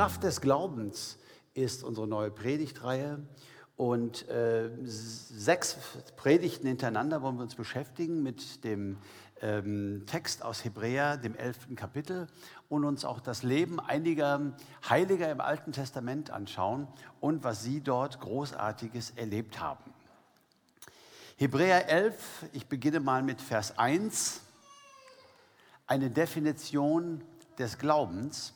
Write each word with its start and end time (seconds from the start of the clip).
Kraft 0.00 0.22
des 0.22 0.40
Glaubens 0.40 1.18
ist 1.52 1.84
unsere 1.84 2.08
neue 2.08 2.30
Predigtreihe. 2.30 3.18
Und 3.76 4.26
äh, 4.30 4.70
sechs 4.82 5.76
Predigten 6.16 6.66
hintereinander 6.66 7.20
wollen 7.20 7.36
wir 7.36 7.42
uns 7.42 7.54
beschäftigen 7.54 8.22
mit 8.22 8.64
dem 8.64 8.96
ähm, 9.42 10.04
Text 10.06 10.42
aus 10.42 10.64
Hebräer, 10.64 11.18
dem 11.18 11.36
elften 11.36 11.76
Kapitel, 11.76 12.28
und 12.70 12.86
uns 12.86 13.04
auch 13.04 13.20
das 13.20 13.42
Leben 13.42 13.78
einiger 13.78 14.54
Heiliger 14.88 15.30
im 15.30 15.42
Alten 15.42 15.72
Testament 15.72 16.30
anschauen 16.30 16.88
und 17.20 17.44
was 17.44 17.62
sie 17.62 17.82
dort 17.82 18.20
Großartiges 18.20 19.10
erlebt 19.16 19.60
haben. 19.60 19.92
Hebräer 21.36 21.90
11, 21.90 22.46
ich 22.54 22.68
beginne 22.68 23.00
mal 23.00 23.22
mit 23.22 23.42
Vers 23.42 23.76
1, 23.76 24.40
eine 25.86 26.08
Definition 26.08 27.22
des 27.58 27.76
Glaubens. 27.76 28.54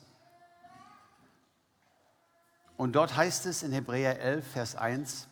Und 2.77 2.93
dort 2.93 3.15
heißt 3.15 3.45
es 3.45 3.63
in 3.63 3.71
Hebräer 3.71 4.19
11, 4.19 4.47
Vers 4.47 4.75
1, 4.75 5.27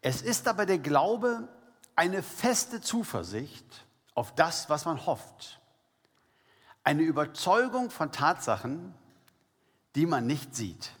es 0.00 0.22
ist 0.22 0.46
aber 0.46 0.64
der 0.64 0.78
Glaube 0.78 1.48
eine 1.96 2.22
feste 2.22 2.80
Zuversicht 2.80 3.86
auf 4.14 4.34
das, 4.34 4.70
was 4.70 4.84
man 4.84 5.04
hofft, 5.06 5.60
eine 6.84 7.02
Überzeugung 7.02 7.90
von 7.90 8.12
Tatsachen, 8.12 8.94
die 9.96 10.06
man 10.06 10.26
nicht 10.26 10.54
sieht. 10.54 10.92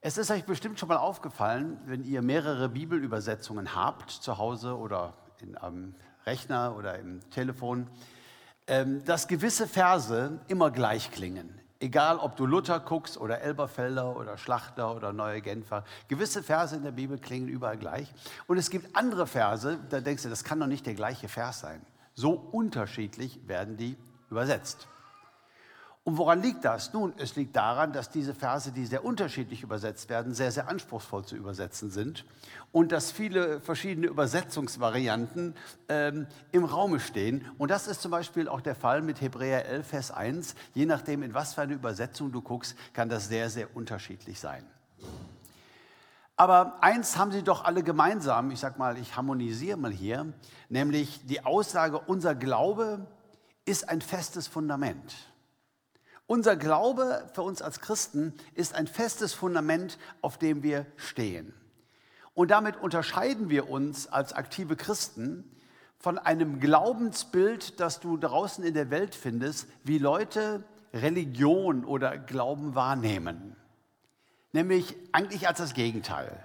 Es 0.00 0.18
ist 0.18 0.30
euch 0.30 0.44
bestimmt 0.44 0.80
schon 0.80 0.88
mal 0.88 0.96
aufgefallen, 0.96 1.80
wenn 1.84 2.02
ihr 2.02 2.22
mehrere 2.22 2.68
Bibelübersetzungen 2.68 3.76
habt 3.76 4.10
zu 4.10 4.38
Hause 4.38 4.76
oder 4.76 5.14
in, 5.40 5.56
am 5.56 5.94
Rechner 6.26 6.74
oder 6.76 6.98
im 6.98 7.20
Telefon, 7.30 7.88
ähm, 8.66 9.04
dass 9.04 9.28
gewisse 9.28 9.68
Verse 9.68 10.40
immer 10.48 10.70
gleich 10.70 11.12
klingen. 11.12 11.61
Egal, 11.82 12.18
ob 12.18 12.36
du 12.36 12.46
Luther 12.46 12.78
guckst 12.78 13.18
oder 13.18 13.40
Elberfelder 13.40 14.16
oder 14.16 14.38
Schlachter 14.38 14.94
oder 14.94 15.12
Neue 15.12 15.40
Genfer, 15.40 15.82
gewisse 16.06 16.44
Verse 16.44 16.76
in 16.76 16.84
der 16.84 16.92
Bibel 16.92 17.18
klingen 17.18 17.48
überall 17.48 17.76
gleich. 17.76 18.14
Und 18.46 18.56
es 18.56 18.70
gibt 18.70 18.94
andere 18.94 19.26
Verse, 19.26 19.80
da 19.90 20.00
denkst 20.00 20.22
du, 20.22 20.28
das 20.28 20.44
kann 20.44 20.60
doch 20.60 20.68
nicht 20.68 20.86
der 20.86 20.94
gleiche 20.94 21.26
Vers 21.26 21.58
sein. 21.58 21.84
So 22.14 22.34
unterschiedlich 22.34 23.40
werden 23.48 23.76
die 23.76 23.96
übersetzt. 24.30 24.86
Und 26.04 26.18
woran 26.18 26.42
liegt 26.42 26.64
das? 26.64 26.92
Nun, 26.92 27.12
es 27.16 27.36
liegt 27.36 27.54
daran, 27.54 27.92
dass 27.92 28.10
diese 28.10 28.34
Verse, 28.34 28.72
die 28.72 28.86
sehr 28.86 29.04
unterschiedlich 29.04 29.62
übersetzt 29.62 30.10
werden, 30.10 30.34
sehr, 30.34 30.50
sehr 30.50 30.68
anspruchsvoll 30.68 31.24
zu 31.24 31.36
übersetzen 31.36 31.92
sind 31.92 32.24
und 32.72 32.90
dass 32.90 33.12
viele 33.12 33.60
verschiedene 33.60 34.08
Übersetzungsvarianten 34.08 35.54
ähm, 35.88 36.26
im 36.50 36.64
Raume 36.64 36.98
stehen. 36.98 37.46
Und 37.56 37.70
das 37.70 37.86
ist 37.86 38.02
zum 38.02 38.10
Beispiel 38.10 38.48
auch 38.48 38.60
der 38.60 38.74
Fall 38.74 39.00
mit 39.00 39.20
Hebräer 39.20 39.66
11, 39.66 39.86
Vers 39.86 40.10
1. 40.10 40.56
Je 40.74 40.86
nachdem, 40.86 41.22
in 41.22 41.34
was 41.34 41.54
für 41.54 41.62
eine 41.62 41.74
Übersetzung 41.74 42.32
du 42.32 42.42
guckst, 42.42 42.76
kann 42.94 43.08
das 43.08 43.28
sehr, 43.28 43.48
sehr 43.48 43.76
unterschiedlich 43.76 44.40
sein. 44.40 44.64
Aber 46.34 46.82
eins 46.82 47.16
haben 47.16 47.30
sie 47.30 47.44
doch 47.44 47.64
alle 47.64 47.84
gemeinsam, 47.84 48.50
ich 48.50 48.58
sag 48.58 48.76
mal, 48.76 48.98
ich 48.98 49.16
harmonisiere 49.16 49.76
mal 49.76 49.92
hier, 49.92 50.32
nämlich 50.68 51.24
die 51.26 51.44
Aussage, 51.44 52.00
unser 52.00 52.34
Glaube 52.34 53.06
ist 53.64 53.88
ein 53.88 54.00
festes 54.00 54.48
Fundament. 54.48 55.14
Unser 56.32 56.56
Glaube 56.56 57.28
für 57.34 57.42
uns 57.42 57.60
als 57.60 57.80
Christen 57.80 58.32
ist 58.54 58.74
ein 58.74 58.86
festes 58.86 59.34
Fundament, 59.34 59.98
auf 60.22 60.38
dem 60.38 60.62
wir 60.62 60.86
stehen. 60.96 61.52
Und 62.32 62.50
damit 62.50 62.78
unterscheiden 62.78 63.50
wir 63.50 63.68
uns 63.68 64.06
als 64.06 64.32
aktive 64.32 64.74
Christen 64.74 65.44
von 65.98 66.16
einem 66.16 66.58
Glaubensbild, 66.58 67.78
das 67.80 68.00
du 68.00 68.16
draußen 68.16 68.64
in 68.64 68.72
der 68.72 68.88
Welt 68.88 69.14
findest, 69.14 69.68
wie 69.84 69.98
Leute 69.98 70.64
Religion 70.94 71.84
oder 71.84 72.16
Glauben 72.16 72.74
wahrnehmen. 72.74 73.54
Nämlich 74.52 74.96
eigentlich 75.12 75.48
als 75.48 75.58
das 75.58 75.74
Gegenteil. 75.74 76.42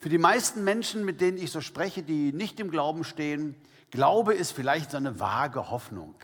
Für 0.00 0.08
die 0.08 0.18
meisten 0.18 0.64
Menschen, 0.64 1.04
mit 1.04 1.20
denen 1.20 1.38
ich 1.38 1.52
so 1.52 1.60
spreche, 1.60 2.02
die 2.02 2.32
nicht 2.32 2.58
im 2.58 2.72
Glauben 2.72 3.04
stehen, 3.04 3.54
Glaube 3.92 4.34
ist 4.34 4.50
vielleicht 4.50 4.90
so 4.90 4.96
eine 4.96 5.20
vage 5.20 5.70
Hoffnung. 5.70 6.16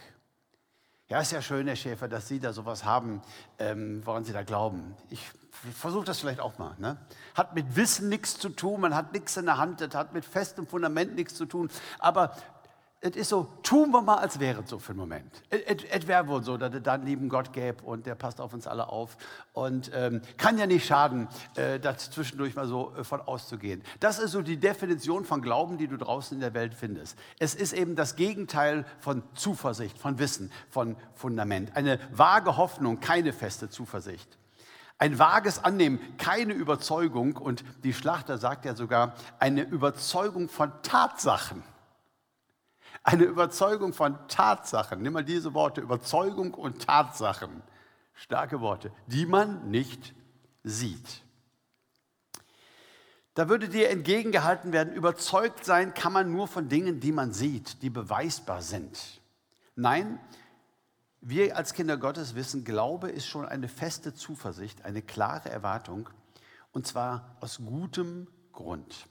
Ja, 1.12 1.20
ist 1.20 1.30
ja 1.30 1.42
schön, 1.42 1.66
Herr 1.66 1.76
Schäfer, 1.76 2.08
dass 2.08 2.26
Sie 2.26 2.40
da 2.40 2.54
sowas 2.54 2.86
haben, 2.86 3.20
ähm, 3.58 4.00
woran 4.06 4.24
Sie 4.24 4.32
da 4.32 4.44
glauben. 4.44 4.96
Ich 5.10 5.20
versuche 5.74 6.06
das 6.06 6.20
vielleicht 6.20 6.40
auch 6.40 6.56
mal. 6.56 6.74
Ne? 6.78 6.96
Hat 7.34 7.54
mit 7.54 7.76
Wissen 7.76 8.08
nichts 8.08 8.38
zu 8.38 8.48
tun, 8.48 8.80
man 8.80 8.94
hat 8.94 9.12
nichts 9.12 9.36
in 9.36 9.44
der 9.44 9.58
Hand, 9.58 9.82
das 9.82 9.94
hat 9.94 10.14
mit 10.14 10.24
festem 10.24 10.66
Fundament 10.66 11.14
nichts 11.14 11.34
zu 11.34 11.44
tun. 11.44 11.68
Aber 11.98 12.34
es 13.04 13.16
ist 13.16 13.30
so, 13.30 13.48
tun 13.64 13.90
wir 13.90 14.00
mal, 14.00 14.18
als 14.18 14.38
wäre 14.38 14.62
es 14.62 14.70
so 14.70 14.78
für 14.78 14.90
einen 14.90 15.00
Moment. 15.00 15.42
Es 15.50 16.06
wäre 16.06 16.28
wohl 16.28 16.44
so, 16.44 16.56
dass 16.56 16.72
es 16.72 16.84
da 16.84 16.92
einen 16.92 17.04
lieben 17.04 17.28
Gott 17.28 17.52
gäbe 17.52 17.82
und 17.82 18.06
der 18.06 18.14
passt 18.14 18.40
auf 18.40 18.54
uns 18.54 18.68
alle 18.68 18.88
auf. 18.88 19.16
Und 19.52 19.90
ähm, 19.92 20.22
kann 20.36 20.56
ja 20.56 20.66
nicht 20.66 20.86
schaden, 20.86 21.26
äh, 21.56 21.80
das 21.80 22.12
zwischendurch 22.12 22.54
mal 22.54 22.68
so 22.68 22.94
äh, 22.94 23.02
von 23.02 23.20
auszugehen. 23.20 23.82
Das 23.98 24.20
ist 24.20 24.30
so 24.30 24.40
die 24.40 24.56
Definition 24.56 25.24
von 25.24 25.42
Glauben, 25.42 25.78
die 25.78 25.88
du 25.88 25.96
draußen 25.96 26.36
in 26.36 26.40
der 26.40 26.54
Welt 26.54 26.74
findest. 26.74 27.18
Es 27.40 27.56
ist 27.56 27.72
eben 27.72 27.96
das 27.96 28.14
Gegenteil 28.14 28.86
von 29.00 29.24
Zuversicht, 29.34 29.98
von 29.98 30.20
Wissen, 30.20 30.52
von 30.70 30.94
Fundament. 31.16 31.74
Eine 31.74 31.98
vage 32.12 32.56
Hoffnung, 32.56 33.00
keine 33.00 33.32
feste 33.32 33.68
Zuversicht. 33.68 34.38
Ein 34.98 35.18
vages 35.18 35.64
Annehmen, 35.64 35.98
keine 36.18 36.52
Überzeugung. 36.52 37.36
Und 37.36 37.64
die 37.82 37.94
Schlachter 37.94 38.38
sagt 38.38 38.64
ja 38.64 38.76
sogar, 38.76 39.16
eine 39.40 39.62
Überzeugung 39.62 40.48
von 40.48 40.70
Tatsachen. 40.84 41.64
Eine 43.04 43.24
Überzeugung 43.24 43.92
von 43.92 44.16
Tatsachen, 44.28 45.02
nimm 45.02 45.12
mal 45.14 45.24
diese 45.24 45.54
Worte, 45.54 45.80
Überzeugung 45.80 46.54
und 46.54 46.86
Tatsachen, 46.86 47.62
starke 48.14 48.60
Worte, 48.60 48.92
die 49.06 49.26
man 49.26 49.70
nicht 49.70 50.14
sieht. 50.62 51.22
Da 53.34 53.48
würde 53.48 53.68
dir 53.68 53.90
entgegengehalten 53.90 54.72
werden, 54.72 54.92
überzeugt 54.94 55.64
sein 55.64 55.94
kann 55.94 56.12
man 56.12 56.30
nur 56.30 56.46
von 56.46 56.68
Dingen, 56.68 57.00
die 57.00 57.12
man 57.12 57.32
sieht, 57.32 57.82
die 57.82 57.90
beweisbar 57.90 58.62
sind. 58.62 59.20
Nein, 59.74 60.20
wir 61.20 61.56
als 61.56 61.72
Kinder 61.72 61.96
Gottes 61.96 62.34
wissen, 62.34 62.64
Glaube 62.64 63.08
ist 63.08 63.26
schon 63.26 63.46
eine 63.46 63.68
feste 63.68 64.12
Zuversicht, 64.12 64.84
eine 64.84 65.02
klare 65.02 65.48
Erwartung, 65.48 66.08
und 66.72 66.86
zwar 66.86 67.36
aus 67.40 67.58
gutem 67.64 68.28
Grund. 68.52 69.08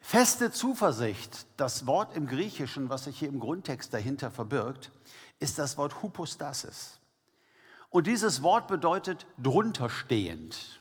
Feste 0.00 0.50
Zuversicht, 0.50 1.46
das 1.56 1.86
Wort 1.86 2.16
im 2.16 2.26
Griechischen, 2.26 2.88
was 2.88 3.04
sich 3.04 3.18
hier 3.18 3.28
im 3.28 3.40
Grundtext 3.40 3.92
dahinter 3.92 4.30
verbirgt, 4.30 4.90
ist 5.38 5.58
das 5.58 5.76
Wort 5.76 6.02
Hypostasis. 6.02 6.98
Und 7.90 8.06
dieses 8.06 8.42
Wort 8.42 8.68
bedeutet 8.68 9.26
drunterstehend. 9.38 10.80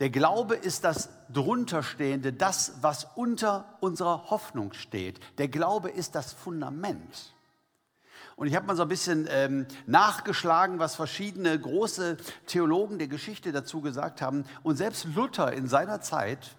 Der 0.00 0.10
Glaube 0.10 0.56
ist 0.56 0.84
das 0.84 1.10
Drunterstehende, 1.30 2.32
das, 2.32 2.74
was 2.80 3.06
unter 3.16 3.76
unserer 3.80 4.30
Hoffnung 4.30 4.72
steht. 4.72 5.20
Der 5.38 5.48
Glaube 5.48 5.90
ist 5.90 6.14
das 6.14 6.32
Fundament. 6.32 7.34
Und 8.34 8.46
ich 8.46 8.56
habe 8.56 8.66
mal 8.66 8.76
so 8.76 8.82
ein 8.82 8.88
bisschen 8.88 9.28
ähm, 9.30 9.66
nachgeschlagen, 9.86 10.78
was 10.78 10.96
verschiedene 10.96 11.58
große 11.60 12.16
Theologen 12.46 12.98
der 12.98 13.08
Geschichte 13.08 13.52
dazu 13.52 13.82
gesagt 13.82 14.22
haben. 14.22 14.46
Und 14.62 14.76
selbst 14.76 15.04
Luther 15.14 15.52
in 15.52 15.68
seiner 15.68 16.00
Zeit 16.00 16.56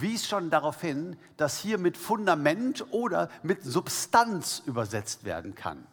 wies 0.00 0.26
schon 0.26 0.50
darauf 0.50 0.80
hin, 0.80 1.16
dass 1.36 1.58
hier 1.58 1.78
mit 1.78 1.96
Fundament 1.96 2.84
oder 2.92 3.28
mit 3.42 3.62
Substanz 3.62 4.62
übersetzt 4.66 5.24
werden 5.24 5.54
kann. 5.54 5.86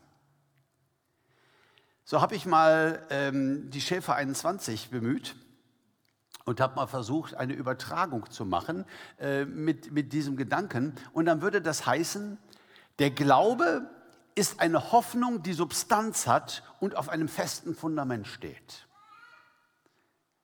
So 2.05 2.21
habe 2.21 2.35
ich 2.35 2.45
mal 2.45 3.05
ähm, 3.09 3.69
die 3.69 3.81
Schäfer 3.81 4.15
21 4.15 4.89
bemüht 4.89 5.35
und 6.45 6.59
habe 6.59 6.75
mal 6.75 6.87
versucht, 6.87 7.35
eine 7.35 7.53
Übertragung 7.53 8.29
zu 8.29 8.45
machen 8.45 8.85
äh, 9.19 9.45
mit, 9.45 9.91
mit 9.91 10.11
diesem 10.11 10.35
Gedanken. 10.35 10.93
Und 11.13 11.25
dann 11.25 11.41
würde 11.41 11.61
das 11.61 11.85
heißen, 11.85 12.37
der 12.99 13.11
Glaube 13.11 13.89
ist 14.35 14.59
eine 14.59 14.91
Hoffnung, 14.91 15.43
die 15.43 15.53
Substanz 15.53 16.27
hat 16.27 16.63
und 16.79 16.95
auf 16.95 17.09
einem 17.09 17.27
festen 17.27 17.75
Fundament 17.75 18.27
steht. 18.27 18.87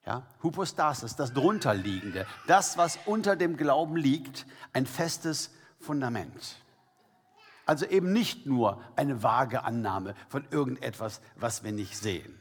Ja, 0.09 0.23
Hypostasis, 0.41 1.15
das 1.15 1.33
drunterliegende, 1.33 2.25
das, 2.47 2.79
was 2.79 2.97
unter 3.06 3.35
dem 3.35 3.57
Glauben 3.57 3.95
liegt, 3.95 4.47
ein 4.73 4.88
festes 4.88 5.51
Fundament. 5.79 6.56
Also 7.67 7.85
eben 7.85 8.11
nicht 8.11 8.47
nur 8.47 8.81
eine 8.95 9.21
vage 9.21 9.63
Annahme 9.63 10.15
von 10.27 10.47
irgendetwas, 10.50 11.21
was 11.35 11.63
wir 11.63 11.73
nicht 11.73 11.95
sehen. 11.95 12.35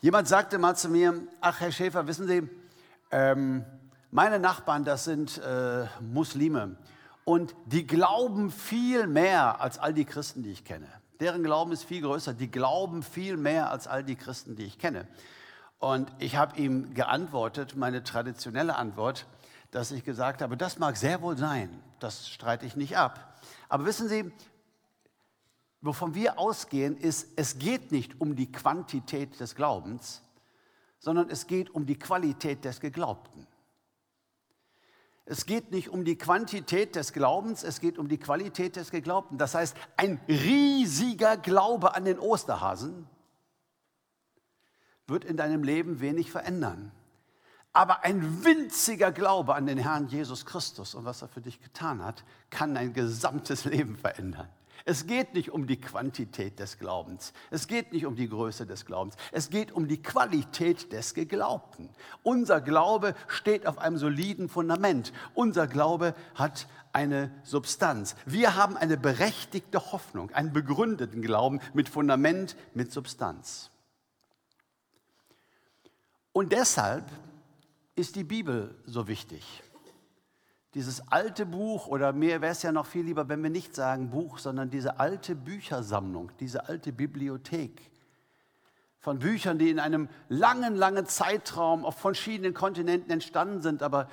Jemand 0.00 0.28
sagte 0.28 0.56
mal 0.56 0.76
zu 0.76 0.88
mir, 0.88 1.28
ach 1.42 1.60
Herr 1.60 1.72
Schäfer, 1.72 2.06
wissen 2.06 2.26
Sie, 2.26 2.48
ähm, 3.10 3.66
meine 4.10 4.38
Nachbarn, 4.38 4.86
das 4.86 5.04
sind 5.04 5.36
äh, 5.42 5.84
Muslime 6.00 6.78
und 7.24 7.54
die 7.66 7.86
glauben 7.86 8.50
viel 8.50 9.06
mehr 9.06 9.60
als 9.60 9.78
all 9.78 9.92
die 9.92 10.06
Christen, 10.06 10.42
die 10.42 10.52
ich 10.52 10.64
kenne. 10.64 10.88
Deren 11.20 11.42
Glauben 11.42 11.72
ist 11.72 11.84
viel 11.84 12.02
größer. 12.02 12.34
Die 12.34 12.50
glauben 12.50 13.02
viel 13.02 13.36
mehr 13.36 13.70
als 13.70 13.86
all 13.86 14.04
die 14.04 14.16
Christen, 14.16 14.56
die 14.56 14.64
ich 14.64 14.78
kenne. 14.78 15.06
Und 15.78 16.10
ich 16.18 16.36
habe 16.36 16.58
ihm 16.58 16.94
geantwortet, 16.94 17.76
meine 17.76 18.02
traditionelle 18.02 18.76
Antwort, 18.76 19.26
dass 19.70 19.90
ich 19.90 20.04
gesagt 20.04 20.42
habe, 20.42 20.56
das 20.56 20.78
mag 20.78 20.96
sehr 20.96 21.20
wohl 21.22 21.36
sein, 21.36 21.82
das 21.98 22.28
streite 22.28 22.66
ich 22.66 22.76
nicht 22.76 22.96
ab. 22.96 23.38
Aber 23.68 23.84
wissen 23.84 24.08
Sie, 24.08 24.32
wovon 25.80 26.14
wir 26.14 26.38
ausgehen, 26.38 26.96
ist, 26.96 27.28
es 27.36 27.58
geht 27.58 27.92
nicht 27.92 28.20
um 28.20 28.36
die 28.36 28.50
Quantität 28.50 29.38
des 29.38 29.54
Glaubens, 29.54 30.22
sondern 30.98 31.28
es 31.28 31.46
geht 31.46 31.70
um 31.70 31.86
die 31.86 31.98
Qualität 31.98 32.64
des 32.64 32.80
Geglaubten. 32.80 33.46
Es 35.28 35.44
geht 35.44 35.72
nicht 35.72 35.88
um 35.88 36.04
die 36.04 36.16
Quantität 36.16 36.94
des 36.94 37.12
Glaubens, 37.12 37.64
es 37.64 37.80
geht 37.80 37.98
um 37.98 38.06
die 38.06 38.18
Qualität 38.18 38.76
des 38.76 38.92
Geglaubten. 38.92 39.38
Das 39.38 39.56
heißt, 39.56 39.76
ein 39.96 40.20
riesiger 40.28 41.36
Glaube 41.36 41.96
an 41.96 42.04
den 42.04 42.20
Osterhasen 42.20 43.08
wird 45.08 45.24
in 45.24 45.36
deinem 45.36 45.64
Leben 45.64 46.00
wenig 46.00 46.30
verändern. 46.30 46.92
Aber 47.72 48.04
ein 48.04 48.44
winziger 48.44 49.10
Glaube 49.10 49.56
an 49.56 49.66
den 49.66 49.78
Herrn 49.78 50.06
Jesus 50.06 50.46
Christus 50.46 50.94
und 50.94 51.04
was 51.04 51.22
er 51.22 51.28
für 51.28 51.40
dich 51.40 51.60
getan 51.60 52.04
hat, 52.04 52.24
kann 52.48 52.74
dein 52.74 52.92
gesamtes 52.92 53.64
Leben 53.64 53.96
verändern. 53.96 54.48
Es 54.88 55.08
geht 55.08 55.34
nicht 55.34 55.50
um 55.50 55.66
die 55.66 55.80
Quantität 55.80 56.60
des 56.60 56.78
Glaubens. 56.78 57.32
Es 57.50 57.66
geht 57.66 57.92
nicht 57.92 58.06
um 58.06 58.14
die 58.14 58.28
Größe 58.28 58.66
des 58.66 58.86
Glaubens. 58.86 59.16
Es 59.32 59.50
geht 59.50 59.72
um 59.72 59.88
die 59.88 60.00
Qualität 60.00 60.92
des 60.92 61.12
Geglaubten. 61.12 61.90
Unser 62.22 62.60
Glaube 62.60 63.16
steht 63.26 63.66
auf 63.66 63.78
einem 63.78 63.98
soliden 63.98 64.48
Fundament. 64.48 65.12
Unser 65.34 65.66
Glaube 65.66 66.14
hat 66.36 66.68
eine 66.92 67.32
Substanz. 67.42 68.14
Wir 68.26 68.54
haben 68.54 68.76
eine 68.76 68.96
berechtigte 68.96 69.90
Hoffnung, 69.90 70.30
einen 70.30 70.52
begründeten 70.52 71.20
Glauben 71.20 71.60
mit 71.74 71.88
Fundament, 71.88 72.56
mit 72.72 72.92
Substanz. 72.92 73.72
Und 76.32 76.52
deshalb 76.52 77.10
ist 77.96 78.14
die 78.14 78.24
Bibel 78.24 78.76
so 78.86 79.08
wichtig. 79.08 79.64
Dieses 80.76 81.10
alte 81.10 81.46
Buch, 81.46 81.86
oder 81.86 82.12
mir 82.12 82.42
wäre 82.42 82.52
es 82.52 82.62
ja 82.62 82.70
noch 82.70 82.84
viel 82.84 83.06
lieber, 83.06 83.30
wenn 83.30 83.42
wir 83.42 83.48
nicht 83.48 83.74
sagen 83.74 84.10
Buch, 84.10 84.36
sondern 84.36 84.68
diese 84.68 85.00
alte 85.00 85.34
Büchersammlung, 85.34 86.30
diese 86.38 86.68
alte 86.68 86.92
Bibliothek 86.92 87.80
von 88.98 89.18
Büchern, 89.18 89.58
die 89.58 89.70
in 89.70 89.80
einem 89.80 90.10
langen, 90.28 90.76
langen 90.76 91.06
Zeitraum 91.06 91.86
auf 91.86 91.96
verschiedenen 91.96 92.52
Kontinenten 92.52 93.10
entstanden 93.10 93.62
sind, 93.62 93.82
aber 93.82 94.10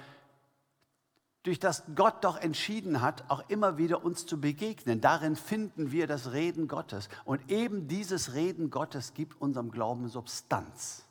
durch 1.43 1.59
das 1.59 1.83
Gott 1.95 2.23
doch 2.23 2.37
entschieden 2.37 3.01
hat, 3.01 3.25
auch 3.27 3.43
immer 3.49 3.77
wieder 3.77 4.05
uns 4.05 4.25
zu 4.25 4.39
begegnen. 4.39 5.01
Darin 5.01 5.35
finden 5.35 5.91
wir 5.91 6.07
das 6.07 6.31
Reden 6.31 6.69
Gottes. 6.69 7.09
Und 7.25 7.51
eben 7.51 7.89
dieses 7.89 8.35
Reden 8.35 8.69
Gottes 8.69 9.13
gibt 9.13 9.41
unserem 9.41 9.69
Glauben 9.69 10.07
Substanz. 10.07 11.03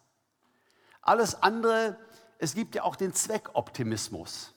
Alles 1.02 1.43
andere, 1.43 1.98
es 2.38 2.55
gibt 2.55 2.75
ja 2.75 2.84
auch 2.84 2.96
den 2.96 3.12
Zweckoptimismus. 3.12 4.55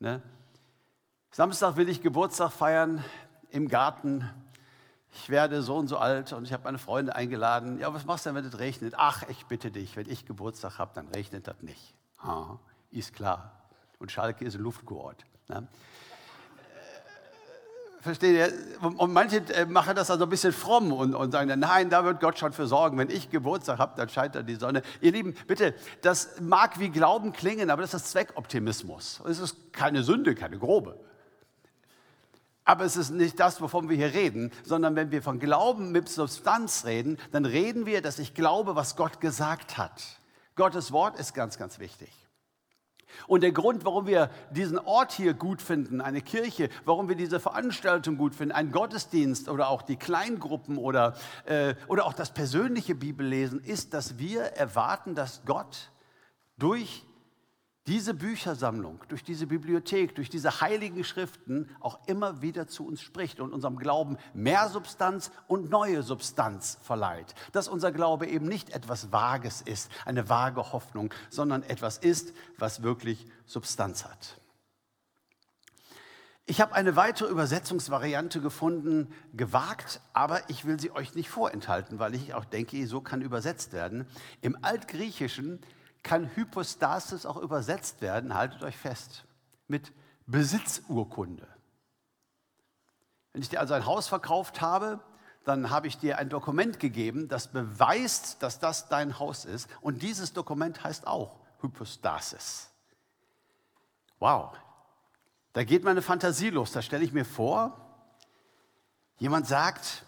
Ne? 0.00 0.22
Samstag 1.30 1.76
will 1.76 1.88
ich 1.88 2.02
Geburtstag 2.02 2.52
feiern 2.52 3.04
im 3.50 3.68
Garten. 3.68 4.28
Ich 5.12 5.28
werde 5.28 5.62
so 5.62 5.76
und 5.76 5.88
so 5.88 5.98
alt 5.98 6.32
und 6.32 6.44
ich 6.44 6.52
habe 6.52 6.64
meine 6.64 6.78
Freunde 6.78 7.14
eingeladen. 7.14 7.78
Ja, 7.78 7.92
was 7.92 8.06
machst 8.06 8.24
du 8.24 8.30
denn, 8.30 8.36
wenn 8.36 8.44
es 8.44 8.58
regnet? 8.58 8.94
Ach, 8.96 9.24
ich 9.28 9.44
bitte 9.46 9.70
dich, 9.70 9.96
wenn 9.96 10.08
ich 10.08 10.24
Geburtstag 10.24 10.78
habe, 10.78 10.92
dann 10.94 11.08
regnet 11.08 11.46
das 11.46 11.60
nicht. 11.62 11.94
Ha, 12.22 12.58
ist 12.90 13.12
klar. 13.12 13.52
Und 13.98 14.10
Schalke 14.10 14.44
ist 14.44 14.54
ein 14.54 14.62
Luftkurort. 14.62 15.24
Ne? 15.48 15.68
Versteht 18.00 18.34
ihr? 18.34 18.52
Und 18.80 19.12
manche 19.12 19.38
äh, 19.54 19.66
machen 19.66 19.94
das 19.94 20.10
also 20.10 20.24
ein 20.24 20.30
bisschen 20.30 20.52
fromm 20.52 20.90
und, 20.92 21.14
und 21.14 21.32
sagen 21.32 21.48
dann, 21.48 21.60
nein, 21.60 21.90
da 21.90 22.02
wird 22.04 22.20
Gott 22.20 22.38
schon 22.38 22.52
für 22.52 22.66
sorgen. 22.66 22.96
Wenn 22.96 23.10
ich 23.10 23.28
Geburtstag 23.28 23.78
habe, 23.78 23.92
dann 23.96 24.08
scheint 24.08 24.34
dann 24.34 24.46
die 24.46 24.54
Sonne. 24.54 24.82
Ihr 25.02 25.12
Lieben, 25.12 25.34
bitte, 25.46 25.74
das 26.00 26.40
mag 26.40 26.80
wie 26.80 26.88
Glauben 26.88 27.32
klingen, 27.32 27.68
aber 27.68 27.82
das 27.82 27.92
ist 27.92 28.08
Zweckoptimismus. 28.08 29.20
Es 29.28 29.38
ist 29.38 29.72
keine 29.72 30.02
Sünde, 30.02 30.34
keine 30.34 30.58
grobe. 30.58 30.98
Aber 32.64 32.84
es 32.84 32.96
ist 32.96 33.10
nicht 33.10 33.38
das, 33.38 33.60
wovon 33.60 33.90
wir 33.90 33.96
hier 33.96 34.14
reden, 34.14 34.50
sondern 34.64 34.96
wenn 34.96 35.10
wir 35.10 35.22
von 35.22 35.38
Glauben 35.38 35.92
mit 35.92 36.08
Substanz 36.08 36.86
reden, 36.86 37.18
dann 37.32 37.44
reden 37.44 37.84
wir, 37.84 38.00
dass 38.00 38.18
ich 38.18 38.32
glaube, 38.32 38.76
was 38.76 38.96
Gott 38.96 39.20
gesagt 39.20 39.76
hat. 39.76 40.02
Gottes 40.56 40.90
Wort 40.92 41.18
ist 41.18 41.34
ganz, 41.34 41.58
ganz 41.58 41.78
wichtig. 41.78 42.10
Und 43.26 43.42
der 43.42 43.52
Grund, 43.52 43.84
warum 43.84 44.06
wir 44.06 44.30
diesen 44.50 44.78
Ort 44.78 45.12
hier 45.12 45.34
gut 45.34 45.62
finden, 45.62 46.00
eine 46.00 46.20
Kirche, 46.20 46.68
warum 46.84 47.08
wir 47.08 47.16
diese 47.16 47.40
Veranstaltung 47.40 48.16
gut 48.16 48.34
finden, 48.34 48.52
einen 48.52 48.72
Gottesdienst 48.72 49.48
oder 49.48 49.68
auch 49.68 49.82
die 49.82 49.96
Kleingruppen 49.96 50.78
oder, 50.78 51.14
äh, 51.44 51.74
oder 51.88 52.06
auch 52.06 52.12
das 52.12 52.32
persönliche 52.32 52.94
Bibellesen, 52.94 53.60
ist, 53.60 53.94
dass 53.94 54.18
wir 54.18 54.42
erwarten, 54.42 55.14
dass 55.14 55.42
Gott 55.44 55.90
durch 56.58 57.04
diese 57.86 58.14
Büchersammlung, 58.14 59.00
durch 59.08 59.24
diese 59.24 59.46
Bibliothek, 59.46 60.14
durch 60.14 60.28
diese 60.28 60.60
heiligen 60.60 61.02
Schriften 61.02 61.68
auch 61.80 61.98
immer 62.06 62.42
wieder 62.42 62.68
zu 62.68 62.86
uns 62.86 63.00
spricht 63.00 63.40
und 63.40 63.52
unserem 63.52 63.78
Glauben 63.78 64.18
mehr 64.34 64.68
Substanz 64.68 65.30
und 65.48 65.70
neue 65.70 66.02
Substanz 66.02 66.78
verleiht. 66.82 67.34
Dass 67.52 67.68
unser 67.68 67.90
Glaube 67.90 68.26
eben 68.26 68.46
nicht 68.46 68.70
etwas 68.70 69.12
Vages 69.12 69.62
ist, 69.62 69.90
eine 70.04 70.28
vage 70.28 70.72
Hoffnung, 70.72 71.12
sondern 71.30 71.62
etwas 71.62 71.96
ist, 71.96 72.34
was 72.58 72.82
wirklich 72.82 73.26
Substanz 73.46 74.04
hat. 74.04 74.40
Ich 76.50 76.60
habe 76.60 76.74
eine 76.74 76.96
weitere 76.96 77.28
Übersetzungsvariante 77.30 78.40
gefunden, 78.40 79.14
gewagt, 79.32 80.00
aber 80.12 80.50
ich 80.50 80.64
will 80.64 80.80
sie 80.80 80.90
euch 80.90 81.14
nicht 81.14 81.30
vorenthalten, 81.30 82.00
weil 82.00 82.14
ich 82.14 82.34
auch 82.34 82.44
denke, 82.44 82.84
so 82.88 83.00
kann 83.00 83.22
übersetzt 83.22 83.72
werden. 83.72 84.04
Im 84.40 84.58
Altgriechischen 84.60 85.60
kann 86.02 86.34
Hypostasis 86.34 87.26
auch 87.26 87.36
übersetzt 87.36 88.00
werden, 88.00 88.34
haltet 88.34 88.62
euch 88.62 88.76
fest, 88.76 89.24
mit 89.68 89.92
Besitzurkunde. 90.26 91.46
Wenn 93.32 93.42
ich 93.42 93.48
dir 93.48 93.60
also 93.60 93.74
ein 93.74 93.86
Haus 93.86 94.08
verkauft 94.08 94.60
habe, 94.60 95.00
dann 95.44 95.70
habe 95.70 95.86
ich 95.86 95.98
dir 95.98 96.18
ein 96.18 96.28
Dokument 96.28 96.78
gegeben, 96.78 97.28
das 97.28 97.48
beweist, 97.48 98.42
dass 98.42 98.58
das 98.58 98.88
dein 98.88 99.18
Haus 99.18 99.44
ist. 99.44 99.68
Und 99.80 100.02
dieses 100.02 100.32
Dokument 100.32 100.84
heißt 100.84 101.06
auch 101.06 101.38
Hypostasis. 101.60 102.70
Wow, 104.18 104.52
da 105.52 105.64
geht 105.64 105.82
meine 105.82 106.02
Fantasie 106.02 106.50
los. 106.50 106.72
Da 106.72 106.82
stelle 106.82 107.04
ich 107.04 107.12
mir 107.12 107.24
vor, 107.24 107.76
jemand 109.18 109.46
sagt, 109.46 110.04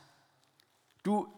du, 1.03 1.33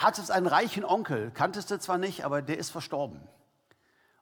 hattest 0.00 0.30
einen 0.30 0.46
reichen 0.46 0.84
Onkel, 0.84 1.30
kanntest 1.30 1.70
du 1.70 1.78
zwar 1.78 1.98
nicht, 1.98 2.24
aber 2.24 2.42
der 2.42 2.58
ist 2.58 2.70
verstorben. 2.70 3.20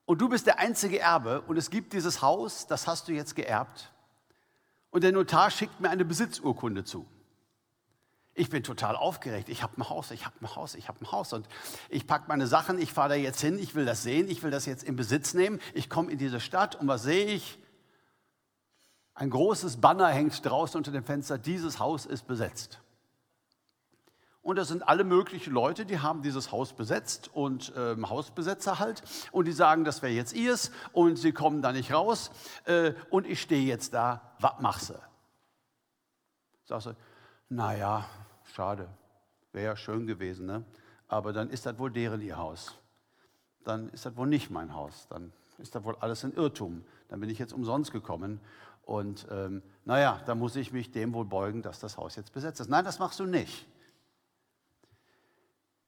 Und 0.05 0.21
du 0.21 0.29
bist 0.29 0.47
der 0.47 0.59
einzige 0.59 0.99
Erbe 0.99 1.43
und 1.43 1.57
es 1.57 1.71
gibt 1.71 1.93
dieses 1.93 2.21
Haus, 2.21 2.67
das 2.67 2.87
hast 2.87 3.09
du 3.09 3.13
jetzt 3.13 3.37
geerbt. 3.37 3.93
Und 4.91 5.05
der 5.05 5.13
Notar 5.13 5.51
schickt 5.51 5.81
mir 5.81 5.91
eine 5.91 6.05
Besitzurkunde 6.05 6.85
zu. 6.85 7.07
Ich 8.35 8.51
bin 8.51 8.63
total 8.63 8.97
aufgeregt. 8.97 9.49
Ich 9.49 9.63
habe 9.63 9.77
ein 9.79 9.89
Haus, 9.89 10.11
ich 10.11 10.25
habe 10.25 10.37
ein 10.41 10.55
Haus, 10.55 10.75
ich 10.75 10.89
habe 10.89 11.01
ein 11.01 11.13
Haus. 11.13 11.33
Und 11.33 11.49
ich 11.89 12.07
packe 12.07 12.25
meine 12.29 12.47
Sachen, 12.47 12.79
ich 12.79 12.93
fahre 12.93 13.11
da 13.11 13.15
jetzt 13.17 13.41
hin, 13.41 13.59
ich 13.59 13.75
will 13.75 13.85
das 13.85 14.03
sehen, 14.03 14.29
ich 14.29 14.43
will 14.43 14.51
das 14.51 14.65
jetzt 14.65 14.85
in 14.85 14.97
Besitz 14.97 15.35
nehmen. 15.35 15.61
Ich 15.75 15.91
komme 15.91 16.11
in 16.11 16.19
diese 16.19 16.41
Stadt 16.41 16.77
und 16.77 16.89
was 16.89 17.03
sehe 17.03 17.27
ich? 17.27 17.59
Ein 19.15 19.31
großes 19.31 19.79
Banner 19.79 20.09
hängt 20.09 20.45
draußen 20.45 20.79
unter 20.79 20.93
dem 20.93 21.05
Fenster, 21.05 21.37
dieses 21.37 21.81
Haus 21.81 22.07
ist 22.07 22.27
besetzt. 22.29 22.81
Und 24.49 24.57
das 24.57 24.69
sind 24.69 24.89
alle 24.89 25.05
möglichen 25.05 25.53
Leute, 25.53 25.85
die 25.85 25.99
haben 25.99 26.23
dieses 26.23 26.53
Haus 26.53 26.73
besetzt 26.73 27.29
und 27.35 27.71
ähm, 27.77 28.09
Hausbesetzer 28.09 28.79
halt. 28.79 29.03
Und 29.31 29.45
die 29.45 29.53
sagen, 29.53 29.85
das 29.85 30.01
wäre 30.01 30.15
jetzt 30.15 30.33
ihrs 30.33 30.73
und 30.95 31.17
sie 31.17 31.33
kommen 31.33 31.61
da 31.61 31.71
nicht 31.71 31.93
raus. 31.93 32.31
Äh, 32.65 32.95
und 33.11 33.27
ich 33.27 33.43
stehe 33.43 33.67
jetzt 33.67 33.93
da, 33.93 34.23
was 34.41 34.59
machst 34.61 34.89
du? 34.89 34.95
Sagst 36.65 36.87
du, 36.87 36.97
naja, 37.51 38.07
schade, 38.55 38.89
wäre 39.53 39.67
ja 39.67 39.77
schön 39.77 40.07
gewesen, 40.07 40.47
ne? 40.47 40.65
aber 41.09 41.35
dann 41.35 41.51
ist 41.51 41.67
das 41.67 41.79
wohl 41.79 41.91
deren 41.91 42.23
ihr 42.23 42.39
Haus. 42.39 42.75
Dann 43.65 43.91
ist 43.91 44.07
das 44.07 44.17
wohl 44.17 44.29
nicht 44.29 44.51
mein 44.51 44.75
Haus. 44.75 45.09
Dann 45.11 45.31
ist 45.59 45.75
das 45.75 45.85
wohl 45.85 45.97
alles 46.01 46.25
ein 46.25 46.33
Irrtum. 46.33 46.87
Dann 47.11 47.21
bin 47.21 47.29
ich 47.29 47.39
jetzt 47.39 47.53
umsonst 47.53 47.93
gekommen. 47.93 48.41
Und 48.87 49.27
ähm, 49.31 49.63
naja, 49.85 50.23
da 50.25 50.35
muss 50.35 50.57
ich 50.57 50.73
mich 50.73 50.91
dem 50.91 51.13
wohl 51.13 51.27
beugen, 51.27 51.61
dass 51.61 51.81
das 51.81 51.99
Haus 51.99 52.17
jetzt 52.17 52.33
besetzt 52.33 52.61
ist. 52.61 52.71
Nein, 52.71 52.87
das 52.87 52.99
machst 52.99 53.21
du 53.21 53.27
nicht. 53.27 53.69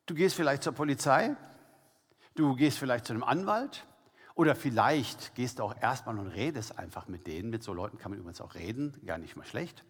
Du 0.06 0.14
gehst 0.14 0.34
vielleicht 0.34 0.62
zur 0.62 0.72
Polizei, 0.72 1.36
du 2.34 2.54
gehst 2.56 2.78
vielleicht 2.78 3.06
zu 3.06 3.12
einem 3.12 3.22
Anwalt 3.22 3.86
oder 4.34 4.54
vielleicht 4.54 5.34
gehst 5.34 5.58
du 5.58 5.64
auch 5.64 5.74
erstmal 5.80 6.18
und 6.18 6.28
redest 6.28 6.78
einfach 6.78 7.08
mit 7.08 7.26
denen. 7.26 7.50
Mit 7.50 7.62
so 7.62 7.72
Leuten 7.72 7.98
kann 7.98 8.10
man 8.10 8.20
übrigens 8.20 8.40
auch 8.40 8.54
reden, 8.54 9.00
gar 9.04 9.18
nicht 9.18 9.36
mal 9.36 9.44
schlecht. 9.44 9.84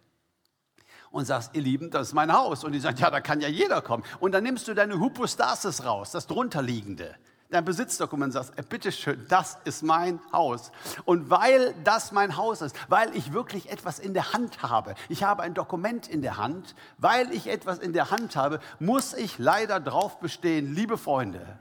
Und 1.11 1.25
sagst, 1.25 1.55
ihr 1.55 1.62
Lieben, 1.62 1.90
das 1.90 2.09
ist 2.09 2.14
mein 2.14 2.33
Haus. 2.33 2.64
Und 2.64 2.73
die 2.73 2.81
sagen, 2.81 2.99
ja, 2.99 3.11
da 3.11 3.21
kann 3.21 3.40
ja 3.40 3.49
jeder 3.49 3.81
kommen. 3.81 4.05
Und 4.19 4.33
dann 4.33 4.43
nimmst 4.43 4.69
du 4.69 4.75
deine 4.75 4.99
Hypostasis 5.00 5.85
raus, 5.85 6.11
das 6.11 6.26
drunterliegende 6.26 7.17
dein 7.50 7.64
Besitzdokument 7.64 8.33
sagst, 8.33 8.57
äh, 8.57 8.62
bitteschön, 8.62 9.26
das 9.28 9.59
ist 9.64 9.83
mein 9.83 10.21
Haus. 10.33 10.73
Und 11.04 11.30
weil 11.30 11.75
das 11.85 12.12
mein 12.12 12.37
Haus 12.37 12.62
ist, 12.62 12.76
weil 12.88 13.14
ich 13.16 13.33
wirklich 13.33 13.71
etwas 13.71 13.99
in 13.99 14.14
der 14.14 14.33
Hand 14.33 14.62
habe, 14.62 14.95
ich 15.09 15.23
habe 15.23 15.42
ein 15.42 15.54
Dokument 15.54 16.09
in 16.09 16.23
der 16.23 16.37
Hand, 16.37 16.75
weil 16.99 17.33
ich 17.33 17.49
etwas 17.49 17.78
in 17.78 17.92
der 17.92 18.11
Hand 18.11 18.37
habe, 18.37 18.61
muss 18.78 19.14
ich 19.14 19.38
leider 19.38 19.80
drauf 19.80 20.21
bestehen, 20.21 20.75
liebe 20.75 20.97
Freunde, 20.97 21.59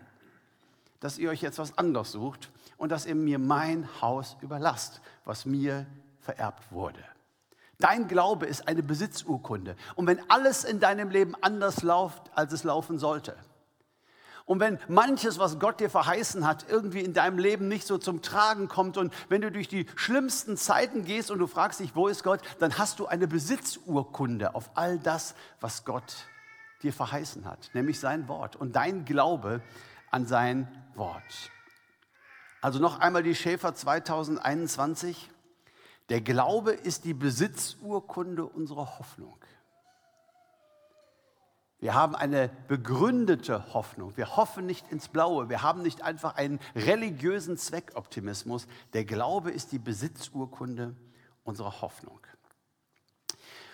dass 1.00 1.17
ihr 1.17 1.29
euch 1.29 1.41
jetzt 1.41 1.60
was 1.60 1.77
anderes 1.77 2.12
sucht 2.12 2.51
und 2.77 2.91
dass 2.91 3.05
ihr 3.05 3.15
mir 3.15 3.39
mein 3.39 3.88
Haus 4.01 4.38
überlasst, 4.41 5.01
was 5.25 5.46
mir 5.46 5.86
vererbt 6.19 6.72
wurde. 6.72 7.03
Dein 7.79 8.10
Glaube 8.10 8.46
ist 8.46 8.67
eine 8.67 8.84
Besitzurkunde. 8.84 9.77
Und 9.96 10.05
wenn 10.05 10.19
alles 10.29 10.65
in 10.65 10.81
deinem 10.81 11.10
Leben 11.10 11.34
anders 11.41 11.81
läuft, 11.81 12.29
als 12.36 12.51
es 12.51 12.65
laufen 12.65 13.00
sollte, 13.00 13.38
und 14.50 14.60
wenn 14.60 14.79
manches, 14.88 15.38
was 15.38 15.60
Gott 15.60 15.79
dir 15.79 15.91
verheißen 15.91 16.48
hat, 16.48 16.65
irgendwie 16.70 17.01
in 17.01 17.13
deinem 17.13 17.38
Leben 17.38 17.68
nicht 17.68 17.86
so 17.86 18.00
zum 18.00 18.24
Tragen 18.24 18.68
kommt 18.68 18.98
und 18.98 19.13
wenn 19.29 19.41
du 19.41 19.51
durch 19.51 19.68
die 19.68 19.86
schlimmsten 19.96 20.58
Zeiten 20.58 21.06
gehst 21.06 21.29
und 21.29 21.38
du 21.38 21.46
fragst 21.46 21.82
dich, 21.82 21.96
wo 21.96 22.08
ist 22.08 22.24
Gott, 22.24 22.41
dann 22.58 22.75
hast 22.79 22.98
du 22.98 23.06
eine 23.06 23.27
Besitzurkunde 23.27 24.56
auf 24.56 24.72
all 24.74 24.98
das, 24.98 25.36
was 25.60 25.86
Gott 25.86 26.25
dir 26.82 26.91
verheißen 26.91 27.46
hat, 27.46 27.70
nämlich 27.75 28.00
sein 28.00 28.27
Wort 28.27 28.56
und 28.56 28.75
dein 28.75 29.06
Glaube 29.06 29.62
an 30.10 30.25
sein 30.25 30.68
Wort. 30.96 31.51
Also 32.60 32.79
noch 32.79 32.98
einmal 33.01 33.22
die 33.22 33.36
Schäfer 33.36 33.75
2021. 33.75 35.29
Der 36.10 36.22
Glaube 36.22 36.72
ist 36.72 37.06
die 37.06 37.13
Besitzurkunde 37.13 38.48
unserer 38.48 38.98
Hoffnung. 38.98 39.38
Wir 41.81 41.93
haben 41.93 42.13
eine 42.15 42.50
begründete 42.67 43.74
Hoffnung. 43.74 44.17
Wir 44.17 44.36
hoffen 44.36 44.65
nicht 44.65 44.91
ins 44.91 45.07
Blaue. 45.07 45.48
Wir 45.48 45.62
haben 45.62 45.81
nicht 45.81 46.01
einfach 46.01 46.36
einen 46.36 46.59
religiösen 46.75 47.57
Zweckoptimismus. 47.57 48.67
Der 48.93 49.05
Glaube 49.05 49.51
ist 49.51 49.71
die 49.71 49.79
Besitzurkunde 49.79 50.95
unserer 51.43 51.81
Hoffnung. 51.81 52.19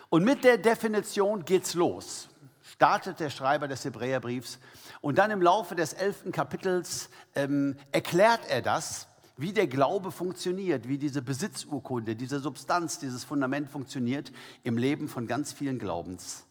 Und 0.09 0.23
mit 0.23 0.43
der 0.43 0.57
Definition 0.57 1.45
geht's 1.45 1.73
los. 1.73 2.29
Startet 2.61 3.19
der 3.19 3.29
Schreiber 3.29 3.67
des 3.67 3.85
Hebräerbriefs 3.85 4.59
und 5.01 5.17
dann 5.17 5.31
im 5.31 5.41
Laufe 5.41 5.75
des 5.75 5.93
elften 5.93 6.31
Kapitels 6.31 7.09
ähm, 7.35 7.77
erklärt 7.91 8.41
er 8.49 8.61
das, 8.61 9.07
wie 9.37 9.53
der 9.53 9.67
Glaube 9.67 10.11
funktioniert, 10.11 10.87
wie 10.87 10.97
diese 10.97 11.21
Besitzurkunde, 11.21 12.15
diese 12.15 12.39
Substanz, 12.39 12.99
dieses 12.99 13.23
Fundament 13.23 13.69
funktioniert 13.69 14.31
im 14.63 14.77
Leben 14.77 15.07
von 15.07 15.27
ganz 15.27 15.53
vielen 15.53 15.79
Glaubens. 15.79 16.44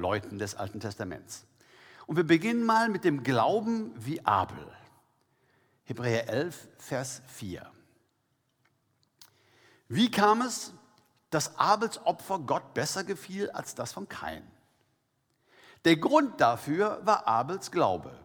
Leuten 0.00 0.38
des 0.38 0.56
Alten 0.56 0.80
Testaments. 0.80 1.46
Und 2.06 2.16
wir 2.16 2.26
beginnen 2.26 2.64
mal 2.64 2.88
mit 2.88 3.04
dem 3.04 3.22
Glauben 3.22 3.92
wie 3.96 4.24
Abel. 4.24 4.66
Hebräer 5.84 6.28
11, 6.28 6.68
Vers 6.78 7.22
4. 7.28 7.70
Wie 9.88 10.10
kam 10.10 10.40
es, 10.40 10.72
dass 11.30 11.58
Abels 11.58 12.04
Opfer 12.04 12.40
Gott 12.40 12.74
besser 12.74 13.04
gefiel 13.04 13.50
als 13.50 13.74
das 13.74 13.92
von 13.92 14.08
Kain? 14.08 14.42
Der 15.84 15.96
Grund 15.96 16.40
dafür 16.40 17.00
war 17.04 17.26
Abels 17.26 17.70
Glaube. 17.70 18.18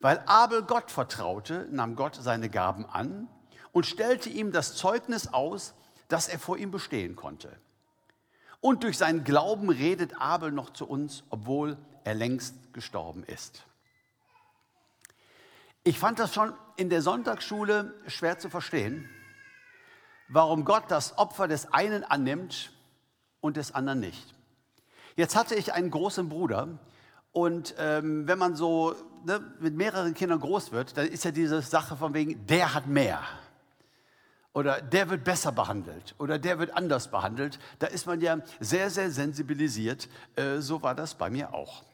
Weil 0.00 0.22
Abel 0.26 0.62
Gott 0.62 0.90
vertraute, 0.90 1.68
nahm 1.70 1.96
Gott 1.96 2.16
seine 2.16 2.48
Gaben 2.48 2.86
an 2.86 3.28
und 3.72 3.86
stellte 3.86 4.30
ihm 4.30 4.52
das 4.52 4.74
Zeugnis 4.74 5.32
aus, 5.32 5.74
dass 6.08 6.28
er 6.28 6.38
vor 6.38 6.56
ihm 6.56 6.70
bestehen 6.70 7.16
konnte. 7.16 7.58
Und 8.60 8.84
durch 8.84 8.98
seinen 8.98 9.24
Glauben 9.24 9.70
redet 9.70 10.20
Abel 10.20 10.52
noch 10.52 10.70
zu 10.70 10.86
uns, 10.86 11.24
obwohl 11.30 11.78
er 12.04 12.14
längst 12.14 12.54
gestorben 12.72 13.24
ist. 13.24 13.64
Ich 15.82 15.98
fand 15.98 16.18
das 16.18 16.34
schon 16.34 16.52
in 16.76 16.90
der 16.90 17.00
Sonntagsschule 17.00 17.94
schwer 18.06 18.38
zu 18.38 18.50
verstehen, 18.50 19.08
warum 20.28 20.64
Gott 20.64 20.84
das 20.88 21.16
Opfer 21.16 21.48
des 21.48 21.72
einen 21.72 22.04
annimmt 22.04 22.72
und 23.40 23.56
des 23.56 23.74
anderen 23.74 24.00
nicht. 24.00 24.34
Jetzt 25.16 25.36
hatte 25.36 25.54
ich 25.54 25.72
einen 25.72 25.90
großen 25.90 26.28
Bruder 26.28 26.78
und 27.32 27.74
ähm, 27.78 28.28
wenn 28.28 28.38
man 28.38 28.56
so 28.56 28.94
ne, 29.24 29.40
mit 29.58 29.74
mehreren 29.74 30.14
Kindern 30.14 30.40
groß 30.40 30.72
wird, 30.72 30.96
dann 30.96 31.06
ist 31.06 31.24
ja 31.24 31.30
diese 31.30 31.62
Sache 31.62 31.96
von 31.96 32.12
wegen, 32.12 32.46
der 32.46 32.74
hat 32.74 32.86
mehr 32.86 33.22
oder 34.52 34.80
der 34.80 35.08
wird 35.10 35.24
besser 35.24 35.52
behandelt 35.52 36.14
oder 36.18 36.38
der 36.38 36.58
wird 36.58 36.76
anders 36.76 37.10
behandelt. 37.10 37.58
Da 37.78 37.86
ist 37.86 38.06
man 38.06 38.20
ja 38.20 38.38
sehr, 38.58 38.90
sehr 38.90 39.10
sensibilisiert. 39.10 40.08
Äh, 40.36 40.58
so 40.58 40.82
war 40.82 40.94
das 40.94 41.14
bei 41.14 41.30
mir 41.30 41.54
auch. 41.54 41.84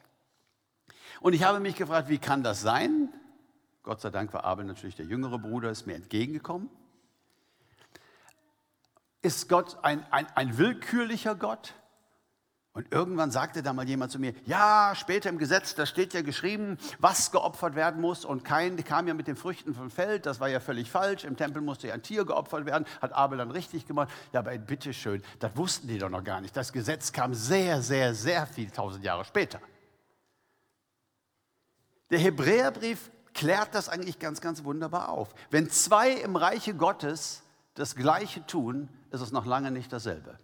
Und 1.21 1.33
ich 1.33 1.43
habe 1.43 1.59
mich 1.59 1.75
gefragt, 1.75 2.09
wie 2.09 2.17
kann 2.17 2.43
das 2.43 2.61
sein? 2.61 3.09
Gott 3.83 4.01
sei 4.01 4.09
Dank 4.09 4.33
war 4.33 4.43
Abel 4.43 4.65
natürlich 4.65 4.95
der 4.95 5.05
jüngere 5.05 5.39
Bruder, 5.39 5.69
ist 5.69 5.87
mir 5.87 5.95
entgegengekommen. 5.95 6.69
Ist 9.21 9.49
Gott 9.49 9.77
ein, 9.83 10.05
ein, 10.11 10.27
ein 10.35 10.57
willkürlicher 10.57 11.35
Gott? 11.35 11.73
Und 12.77 12.93
irgendwann 12.93 13.31
sagte 13.31 13.63
da 13.63 13.73
mal 13.73 13.89
jemand 13.89 14.11
zu 14.11 14.19
mir, 14.19 14.35
ja, 14.45 14.93
später 14.93 15.29
im 15.29 15.39
Gesetz, 15.39 15.73
da 15.73 15.87
steht 15.87 16.13
ja 16.13 16.21
geschrieben, 16.21 16.77
was 16.99 17.31
geopfert 17.31 17.73
werden 17.73 17.99
muss. 17.99 18.23
Und 18.23 18.45
kein 18.45 18.77
kam 18.83 19.07
ja 19.07 19.15
mit 19.15 19.25
den 19.25 19.35
Früchten 19.35 19.73
vom 19.73 19.89
Feld, 19.89 20.27
das 20.27 20.39
war 20.39 20.47
ja 20.47 20.59
völlig 20.59 20.91
falsch. 20.91 21.23
Im 21.23 21.35
Tempel 21.35 21.63
musste 21.63 21.87
ja 21.87 21.95
ein 21.95 22.03
Tier 22.03 22.23
geopfert 22.23 22.67
werden, 22.67 22.85
hat 23.01 23.13
Abel 23.13 23.39
dann 23.39 23.49
richtig 23.49 23.87
gemacht. 23.87 24.09
Ja, 24.31 24.41
aber 24.41 24.55
bitteschön, 24.59 25.23
das 25.39 25.57
wussten 25.57 25.87
die 25.87 25.97
doch 25.97 26.11
noch 26.11 26.23
gar 26.23 26.39
nicht. 26.39 26.55
Das 26.55 26.71
Gesetz 26.71 27.11
kam 27.11 27.33
sehr, 27.33 27.81
sehr, 27.81 28.13
sehr 28.13 28.45
viel 28.45 28.69
tausend 28.69 29.03
Jahre 29.03 29.25
später. 29.25 29.59
Der 32.11 32.19
Hebräerbrief 32.19 33.09
klärt 33.33 33.73
das 33.73 33.89
eigentlich 33.89 34.19
ganz, 34.19 34.39
ganz 34.39 34.63
wunderbar 34.63 35.09
auf. 35.09 35.33
Wenn 35.49 35.71
zwei 35.71 36.11
im 36.11 36.35
Reiche 36.35 36.75
Gottes 36.75 37.41
das 37.73 37.95
Gleiche 37.95 38.45
tun, 38.45 38.87
ist 39.09 39.21
es 39.21 39.31
noch 39.31 39.47
lange 39.47 39.71
nicht 39.71 39.91
dasselbe. 39.91 40.37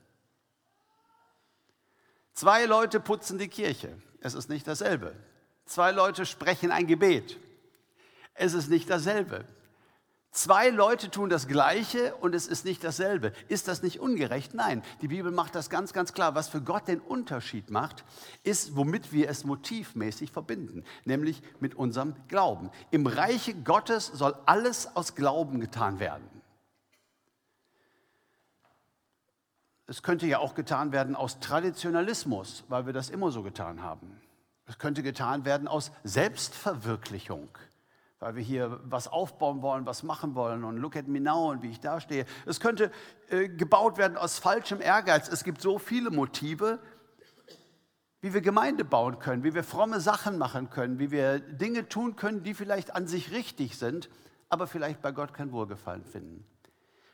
Zwei 2.34 2.66
Leute 2.66 3.00
putzen 3.00 3.38
die 3.38 3.48
Kirche. 3.48 3.96
Es 4.20 4.34
ist 4.34 4.50
nicht 4.50 4.68
dasselbe. 4.68 5.16
Zwei 5.66 5.92
Leute 5.92 6.26
sprechen 6.26 6.72
ein 6.72 6.88
Gebet. 6.88 7.40
Es 8.34 8.54
ist 8.54 8.70
nicht 8.70 8.90
dasselbe. 8.90 9.46
Zwei 10.32 10.70
Leute 10.70 11.12
tun 11.12 11.30
das 11.30 11.48
Gleiche 11.48 12.16
und 12.16 12.34
es 12.34 12.48
ist 12.48 12.66
nicht 12.66 12.84
dasselbe. 12.84 13.34
Ist 13.50 13.68
das 13.68 13.84
nicht 13.84 14.00
ungerecht? 14.00 14.56
Nein, 14.56 14.82
die 15.02 15.10
Bibel 15.10 15.32
macht 15.32 15.54
das 15.54 15.70
ganz, 15.70 15.94
ganz 15.94 16.12
klar. 16.12 16.34
Was 16.34 16.50
für 16.50 16.62
Gott 16.62 16.88
den 16.88 17.02
Unterschied 17.02 17.70
macht, 17.70 18.04
ist, 18.42 18.76
womit 18.76 19.14
wir 19.14 19.30
es 19.30 19.44
motivmäßig 19.44 20.32
verbinden, 20.32 20.86
nämlich 21.06 21.44
mit 21.60 21.76
unserem 21.76 22.16
Glauben. 22.30 22.72
Im 22.90 23.06
Reiche 23.06 23.54
Gottes 23.54 24.08
soll 24.08 24.34
alles 24.48 24.96
aus 24.96 25.14
Glauben 25.14 25.60
getan 25.60 26.00
werden. 26.00 26.33
Es 29.86 30.02
könnte 30.02 30.26
ja 30.28 30.40
auch 30.40 30.56
getan 30.56 30.92
werden 30.92 31.16
aus 31.16 31.40
Traditionalismus, 31.40 32.64
weil 32.70 32.86
wir 32.86 32.94
das 32.94 33.10
immer 33.10 33.32
so 33.32 33.44
getan 33.44 33.84
haben. 33.84 34.22
Es 34.66 34.78
könnte 34.78 35.04
getan 35.04 35.44
werden 35.44 35.68
aus 35.68 35.92
Selbstverwirklichung, 36.04 37.50
weil 38.20 38.36
wir 38.36 38.44
hier 38.44 38.80
was 38.86 39.10
aufbauen 39.10 39.62
wollen, 39.62 39.86
was 39.86 40.04
machen 40.04 40.36
wollen 40.36 40.64
und 40.64 40.78
look 40.78 40.96
at 40.96 41.08
me 41.08 41.20
now 41.20 41.52
und 41.52 41.64
wie 41.64 41.70
ich 41.70 41.82
da 41.82 42.00
stehe. 42.00 42.26
Es 42.46 42.62
könnte 42.62 42.92
äh, 43.30 43.50
gebaut 43.50 43.98
werden 43.98 44.16
aus 44.16 44.40
falschem 44.40 44.80
Ehrgeiz. 44.80 45.28
Es 45.28 45.44
gibt 45.44 45.62
so 45.62 45.80
viele 45.80 46.12
Motive, 46.12 46.80
wie 48.22 48.34
wir 48.34 48.40
Gemeinde 48.40 48.86
bauen 48.86 49.20
können, 49.20 49.44
wie 49.44 49.54
wir 49.54 49.66
fromme 49.66 50.00
Sachen 50.00 50.38
machen 50.38 50.70
können, 50.70 50.98
wie 50.98 51.12
wir 51.12 51.40
Dinge 51.40 51.90
tun 51.90 52.16
können, 52.16 52.42
die 52.42 52.54
vielleicht 52.54 52.96
an 52.96 53.06
sich 53.06 53.32
richtig 53.32 53.78
sind, 53.78 54.10
aber 54.48 54.66
vielleicht 54.66 55.02
bei 55.02 55.12
Gott 55.12 55.34
kein 55.34 55.52
Wohlgefallen 55.52 56.06
finden. 56.06 56.46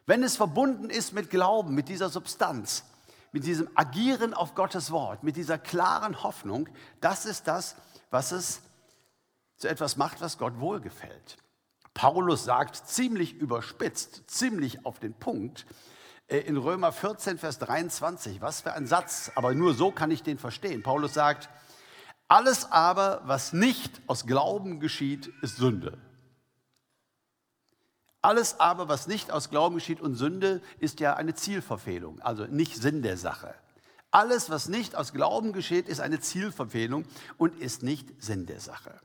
Wenn 0.09 0.23
es 0.23 0.37
verbunden 0.37 0.89
ist 0.89 1.13
mit 1.13 1.29
Glauben, 1.29 1.75
mit 1.75 1.87
dieser 1.87 2.09
Substanz, 2.09 2.83
mit 3.31 3.45
diesem 3.45 3.69
Agieren 3.75 4.33
auf 4.33 4.55
Gottes 4.55 4.89
Wort, 4.89 5.21
mit 5.21 5.35
dieser 5.35 5.59
klaren 5.59 6.23
Hoffnung, 6.23 6.67
das 6.99 7.27
ist 7.27 7.47
das, 7.47 7.75
was 8.09 8.31
es 8.31 8.61
zu 9.57 9.67
etwas 9.67 9.97
macht, 9.97 10.19
was 10.19 10.39
Gott 10.39 10.59
wohlgefällt. 10.59 11.37
Paulus 11.93 12.43
sagt 12.43 12.75
ziemlich 12.87 13.35
überspitzt, 13.35 14.23
ziemlich 14.25 14.83
auf 14.83 14.97
den 14.97 15.13
Punkt, 15.13 15.67
äh, 16.27 16.39
in 16.39 16.57
Römer 16.57 16.91
14, 16.91 17.37
Vers 17.37 17.59
23, 17.59 18.41
was 18.41 18.61
für 18.61 18.73
ein 18.73 18.87
Satz, 18.87 19.31
aber 19.35 19.53
nur 19.53 19.75
so 19.75 19.91
kann 19.91 20.09
ich 20.09 20.23
den 20.23 20.39
verstehen. 20.39 20.81
Paulus 20.81 21.13
sagt, 21.13 21.49
alles 22.27 22.71
aber, 22.71 23.21
was 23.25 23.53
nicht 23.53 24.01
aus 24.07 24.25
Glauben 24.25 24.79
geschieht, 24.79 25.31
ist 25.43 25.57
Sünde. 25.57 25.99
Alles 28.21 28.59
aber, 28.59 28.89
was 28.89 29.07
nicht 29.07 29.31
aus 29.31 29.49
Glauben 29.49 29.75
geschieht 29.75 30.01
und 30.01 30.15
Sünde, 30.15 30.61
ist 30.79 30.99
ja 30.99 31.15
eine 31.15 31.35
Zielverfehlung, 31.35 32.21
also 32.21 32.45
nicht 32.45 32.75
Sinn 32.75 33.01
der 33.01 33.17
Sache. 33.17 33.55
Alles, 34.11 34.49
was 34.49 34.67
nicht 34.67 34.95
aus 34.95 35.13
Glauben 35.13 35.53
geschieht, 35.53 35.87
ist 35.87 36.01
eine 36.01 36.19
Zielverfehlung 36.19 37.05
und 37.37 37.59
ist 37.59 37.83
nicht 37.83 38.21
Sinn 38.21 38.45
der 38.45 38.59
Sache. 38.59 38.99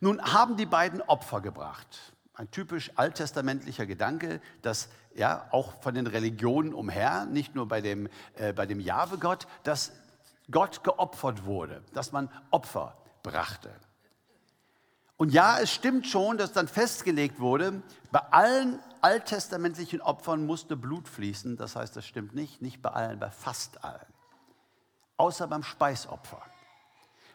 Nun 0.00 0.20
haben 0.20 0.56
die 0.56 0.66
beiden 0.66 1.00
Opfer 1.02 1.40
gebracht. 1.40 2.14
Ein 2.34 2.50
typisch 2.50 2.90
alttestamentlicher 2.96 3.86
Gedanke, 3.86 4.40
dass 4.60 4.88
ja 5.14 5.46
auch 5.52 5.80
von 5.80 5.94
den 5.94 6.08
Religionen 6.08 6.74
umher, 6.74 7.26
nicht 7.26 7.54
nur 7.54 7.68
bei 7.68 7.80
dem, 7.80 8.08
äh, 8.34 8.52
bei 8.52 8.66
dem 8.66 8.80
Jahwe-Gott, 8.80 9.46
dass 9.62 9.92
Gott 10.50 10.82
geopfert 10.82 11.44
wurde, 11.44 11.82
dass 11.94 12.10
man 12.10 12.28
Opfer 12.50 12.96
brachte. 13.22 13.70
Und 15.24 15.32
ja, 15.32 15.58
es 15.58 15.72
stimmt 15.72 16.06
schon, 16.06 16.36
dass 16.36 16.52
dann 16.52 16.68
festgelegt 16.68 17.40
wurde, 17.40 17.80
bei 18.12 18.20
allen 18.30 18.78
alttestamentlichen 19.00 20.02
Opfern 20.02 20.44
musste 20.44 20.76
Blut 20.76 21.08
fließen. 21.08 21.56
Das 21.56 21.76
heißt, 21.76 21.96
das 21.96 22.04
stimmt 22.04 22.34
nicht, 22.34 22.60
nicht 22.60 22.82
bei 22.82 22.90
allen, 22.90 23.18
bei 23.18 23.30
fast 23.30 23.82
allen. 23.82 24.04
Außer 25.16 25.46
beim 25.46 25.62
Speisopfer. 25.62 26.42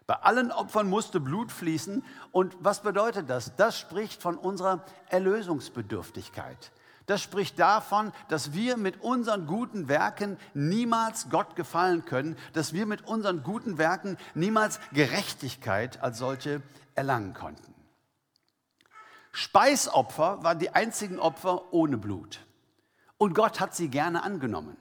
Bei 0.05 0.13
allen 0.17 0.51
Opfern 0.51 0.88
musste 0.88 1.19
Blut 1.19 1.51
fließen. 1.51 2.05
Und 2.31 2.55
was 2.60 2.84
bedeutet 2.84 3.27
das? 3.27 3.55
Das 3.55 3.79
spricht 3.79 4.22
von 4.22 4.38
unserer 4.38 4.86
Erlösungsbedürftigkeit. 5.08 6.72
Das 7.08 7.24
spricht 7.24 7.58
davon, 7.58 8.12
dass 8.27 8.53
wir 8.53 8.77
mit 8.77 9.01
unseren 9.01 9.48
guten 9.48 9.89
Werken 9.89 10.38
niemals 10.53 11.31
Gott 11.31 11.55
gefallen 11.55 12.05
können, 12.05 12.38
dass 12.53 12.72
wir 12.72 12.86
mit 12.86 13.08
unseren 13.08 13.41
guten 13.41 13.79
Werken 13.79 14.15
niemals 14.36 14.79
Gerechtigkeit 14.93 16.03
als 16.03 16.19
solche 16.19 16.62
erlangen 16.93 17.34
konnten. 17.34 17.78
Speisopfer 19.31 20.43
waren 20.43 20.59
die 20.59 20.71
einzigen 20.71 21.19
Opfer 21.19 21.74
ohne 21.74 21.98
Blut. 21.98 22.39
Und 23.17 23.33
Gott 23.33 23.59
hat 23.59 23.75
sie 23.75 23.89
gerne 23.89 24.24
angenommen. 24.24 24.77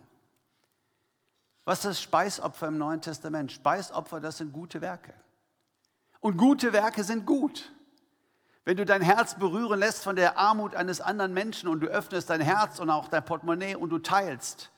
Was 1.65 1.81
ist 1.81 1.85
das 1.85 2.03
Speisopfer 2.03 2.69
im 2.69 2.79
Neuen 2.79 3.03
Testament? 3.03 3.53
Speisopfer, 3.53 4.21
das 4.21 4.39
sind 4.39 4.53
gute 4.53 4.81
Werke. 4.81 5.13
Und 6.21 6.37
gute 6.37 6.73
Werke 6.73 7.05
sind 7.05 7.27
gut. 7.27 7.73
Wenn 8.65 8.77
du 8.77 8.85
dein 8.85 9.03
Herz 9.03 9.35
berühren 9.35 9.79
lässt 9.79 10.03
von 10.03 10.17
der 10.17 10.39
Armut 10.39 10.75
eines 10.75 11.01
anderen 11.01 11.33
Menschen 11.35 11.69
und 11.69 11.81
du 11.81 11.87
öffnest 11.87 12.31
dein 12.31 12.41
Herz 12.41 12.79
und 12.79 12.91
auch 12.91 13.09
dein 13.09 13.25
Portemonnaie 13.25 13.75
und 13.75 13.91
du 13.91 13.99
teilst, 13.99 14.71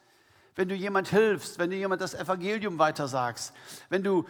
wenn 0.55 0.69
du 0.69 0.75
jemand 0.75 1.09
hilfst, 1.09 1.59
wenn 1.59 1.71
du 1.71 1.77
jemand 1.77 2.01
das 2.01 2.15
Evangelium 2.15 2.79
weitersagst, 2.79 3.53
wenn 3.89 4.03
du 4.03 4.27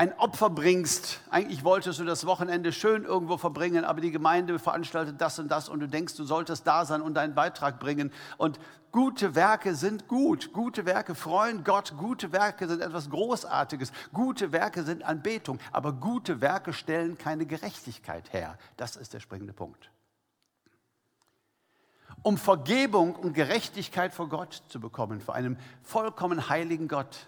ein 0.00 0.18
Opfer 0.18 0.48
bringst. 0.48 1.20
Eigentlich 1.28 1.62
wolltest 1.62 1.98
du 1.98 2.04
das 2.04 2.24
Wochenende 2.24 2.72
schön 2.72 3.04
irgendwo 3.04 3.36
verbringen, 3.36 3.84
aber 3.84 4.00
die 4.00 4.10
Gemeinde 4.10 4.58
veranstaltet 4.58 5.20
das 5.20 5.38
und 5.38 5.48
das 5.48 5.68
und 5.68 5.80
du 5.80 5.88
denkst, 5.88 6.16
du 6.16 6.24
solltest 6.24 6.66
da 6.66 6.86
sein 6.86 7.02
und 7.02 7.12
deinen 7.12 7.34
Beitrag 7.34 7.78
bringen. 7.78 8.10
Und 8.38 8.58
gute 8.92 9.34
Werke 9.34 9.74
sind 9.74 10.08
gut. 10.08 10.54
Gute 10.54 10.86
Werke 10.86 11.14
freuen 11.14 11.64
Gott. 11.64 11.92
Gute 11.98 12.32
Werke 12.32 12.66
sind 12.66 12.80
etwas 12.80 13.10
Großartiges. 13.10 13.92
Gute 14.14 14.52
Werke 14.52 14.84
sind 14.84 15.02
Anbetung. 15.02 15.58
Aber 15.70 15.92
gute 15.92 16.40
Werke 16.40 16.72
stellen 16.72 17.18
keine 17.18 17.44
Gerechtigkeit 17.44 18.32
her. 18.32 18.56
Das 18.78 18.96
ist 18.96 19.12
der 19.12 19.20
springende 19.20 19.52
Punkt. 19.52 19.90
Um 22.22 22.38
Vergebung 22.38 23.14
und 23.16 23.34
Gerechtigkeit 23.34 24.14
vor 24.14 24.30
Gott 24.30 24.62
zu 24.70 24.80
bekommen, 24.80 25.20
vor 25.20 25.34
einem 25.34 25.58
vollkommen 25.82 26.48
heiligen 26.48 26.88
Gott, 26.88 27.26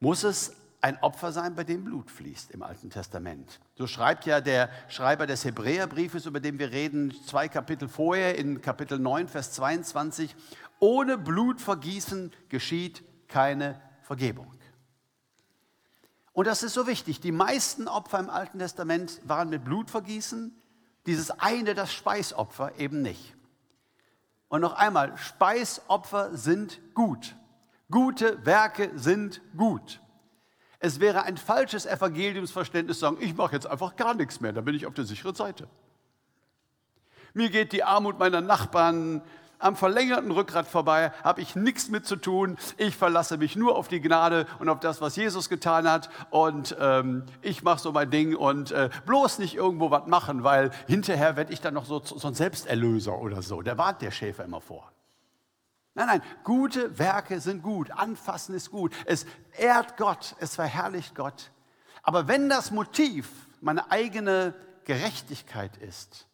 muss 0.00 0.22
es 0.22 0.54
ein 0.80 0.98
Opfer 1.02 1.32
sein, 1.32 1.54
bei 1.54 1.64
dem 1.64 1.84
Blut 1.84 2.10
fließt 2.10 2.52
im 2.52 2.62
Alten 2.62 2.90
Testament. 2.90 3.60
So 3.76 3.86
schreibt 3.86 4.26
ja 4.26 4.40
der 4.40 4.70
Schreiber 4.88 5.26
des 5.26 5.44
Hebräerbriefes, 5.44 6.26
über 6.26 6.40
den 6.40 6.58
wir 6.58 6.70
reden, 6.70 7.12
zwei 7.26 7.48
Kapitel 7.48 7.88
vorher, 7.88 8.38
in 8.38 8.60
Kapitel 8.60 8.98
9, 8.98 9.28
Vers 9.28 9.52
22, 9.52 10.36
ohne 10.78 11.18
Blutvergießen 11.18 12.32
geschieht 12.48 13.02
keine 13.28 13.80
Vergebung. 14.02 14.58
Und 16.38 16.46
das 16.46 16.62
ist 16.62 16.74
so 16.74 16.86
wichtig. 16.86 17.20
Die 17.20 17.32
meisten 17.32 17.88
Opfer 17.88 18.20
im 18.20 18.30
Alten 18.30 18.60
Testament 18.60 19.20
waren 19.24 19.48
mit 19.48 19.64
Blutvergießen, 19.64 20.56
dieses 21.04 21.32
eine, 21.32 21.74
das 21.74 21.92
Speisopfer, 21.92 22.78
eben 22.78 23.02
nicht. 23.02 23.34
Und 24.46 24.60
noch 24.60 24.74
einmal, 24.74 25.18
Speisopfer 25.18 26.36
sind 26.36 26.80
gut. 26.94 27.34
Gute 27.90 28.46
Werke 28.46 28.92
sind 28.94 29.40
gut. 29.56 30.00
Es 30.80 31.00
wäre 31.00 31.22
ein 31.24 31.36
falsches 31.36 31.86
Evangeliumsverständnis 31.86 33.00
sagen, 33.00 33.18
ich 33.20 33.36
mache 33.36 33.54
jetzt 33.54 33.66
einfach 33.66 33.96
gar 33.96 34.14
nichts 34.14 34.40
mehr, 34.40 34.52
dann 34.52 34.64
bin 34.64 34.74
ich 34.74 34.86
auf 34.86 34.94
der 34.94 35.04
sicheren 35.04 35.34
Seite. 35.34 35.68
Mir 37.34 37.50
geht 37.50 37.72
die 37.72 37.84
Armut 37.84 38.18
meiner 38.18 38.40
Nachbarn 38.40 39.22
am 39.58 39.76
verlängerten 39.76 40.30
Rückgrat 40.30 40.66
vorbei, 40.66 41.12
habe 41.24 41.40
ich 41.40 41.56
nichts 41.56 41.88
mit 41.88 42.06
zu 42.06 42.16
tun. 42.16 42.56
Ich 42.76 42.96
verlasse 42.96 43.38
mich 43.38 43.56
nur 43.56 43.76
auf 43.76 43.88
die 43.88 44.00
Gnade 44.00 44.46
und 44.58 44.68
auf 44.68 44.80
das, 44.80 45.00
was 45.00 45.16
Jesus 45.16 45.48
getan 45.48 45.90
hat. 45.90 46.10
Und 46.30 46.76
ähm, 46.80 47.24
ich 47.42 47.62
mache 47.62 47.80
so 47.80 47.92
mein 47.92 48.10
Ding 48.10 48.36
und 48.36 48.70
äh, 48.70 48.88
bloß 49.06 49.38
nicht 49.40 49.56
irgendwo 49.56 49.90
was 49.90 50.06
machen, 50.06 50.44
weil 50.44 50.70
hinterher 50.86 51.36
werde 51.36 51.52
ich 51.52 51.60
dann 51.60 51.74
noch 51.74 51.84
so, 51.84 52.00
so 52.02 52.28
ein 52.28 52.34
Selbsterlöser 52.34 53.18
oder 53.18 53.42
so. 53.42 53.62
Der 53.62 53.76
warnt 53.78 54.00
der 54.02 54.10
Schäfer 54.10 54.44
immer 54.44 54.60
vor. 54.60 54.92
Nein, 55.98 56.06
nein, 56.06 56.22
gute 56.44 56.96
Werke 56.96 57.40
sind 57.40 57.60
gut, 57.60 57.90
anfassen 57.90 58.54
ist 58.54 58.70
gut, 58.70 58.94
es 59.04 59.26
ehrt 59.58 59.96
Gott, 59.96 60.36
es 60.38 60.54
verherrlicht 60.54 61.16
Gott. 61.16 61.50
Aber 62.04 62.28
wenn 62.28 62.48
das 62.48 62.70
Motiv 62.70 63.28
meine 63.60 63.90
eigene 63.90 64.54
Gerechtigkeit 64.84 65.76
ist, 65.76 66.28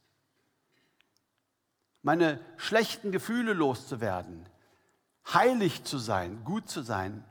meine 2.03 2.41
schlechten 2.59 3.11
Gefühle 3.11 3.55
loszuwerden, 3.55 4.47
heilig 5.33 5.85
zu 5.85 5.97
sein, 5.97 6.45
gut 6.45 6.69
zu 6.69 6.83
sein, 6.83 7.25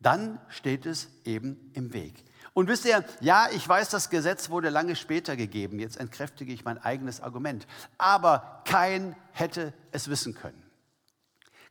dann 0.00 0.40
steht 0.48 0.86
es 0.86 1.08
eben 1.24 1.70
im 1.74 1.92
Weg. 1.92 2.24
Und 2.52 2.66
wisst 2.66 2.84
ihr, 2.84 3.04
ja, 3.20 3.46
ich 3.52 3.68
weiß, 3.68 3.90
das 3.90 4.10
Gesetz 4.10 4.50
wurde 4.50 4.70
lange 4.70 4.96
später 4.96 5.36
gegeben, 5.36 5.78
jetzt 5.78 5.98
entkräftige 5.98 6.52
ich 6.52 6.64
mein 6.64 6.78
eigenes 6.78 7.20
Argument, 7.20 7.68
aber 7.96 8.62
kein 8.64 9.14
hätte 9.30 9.72
es 9.92 10.08
wissen 10.08 10.34
können. 10.34 10.63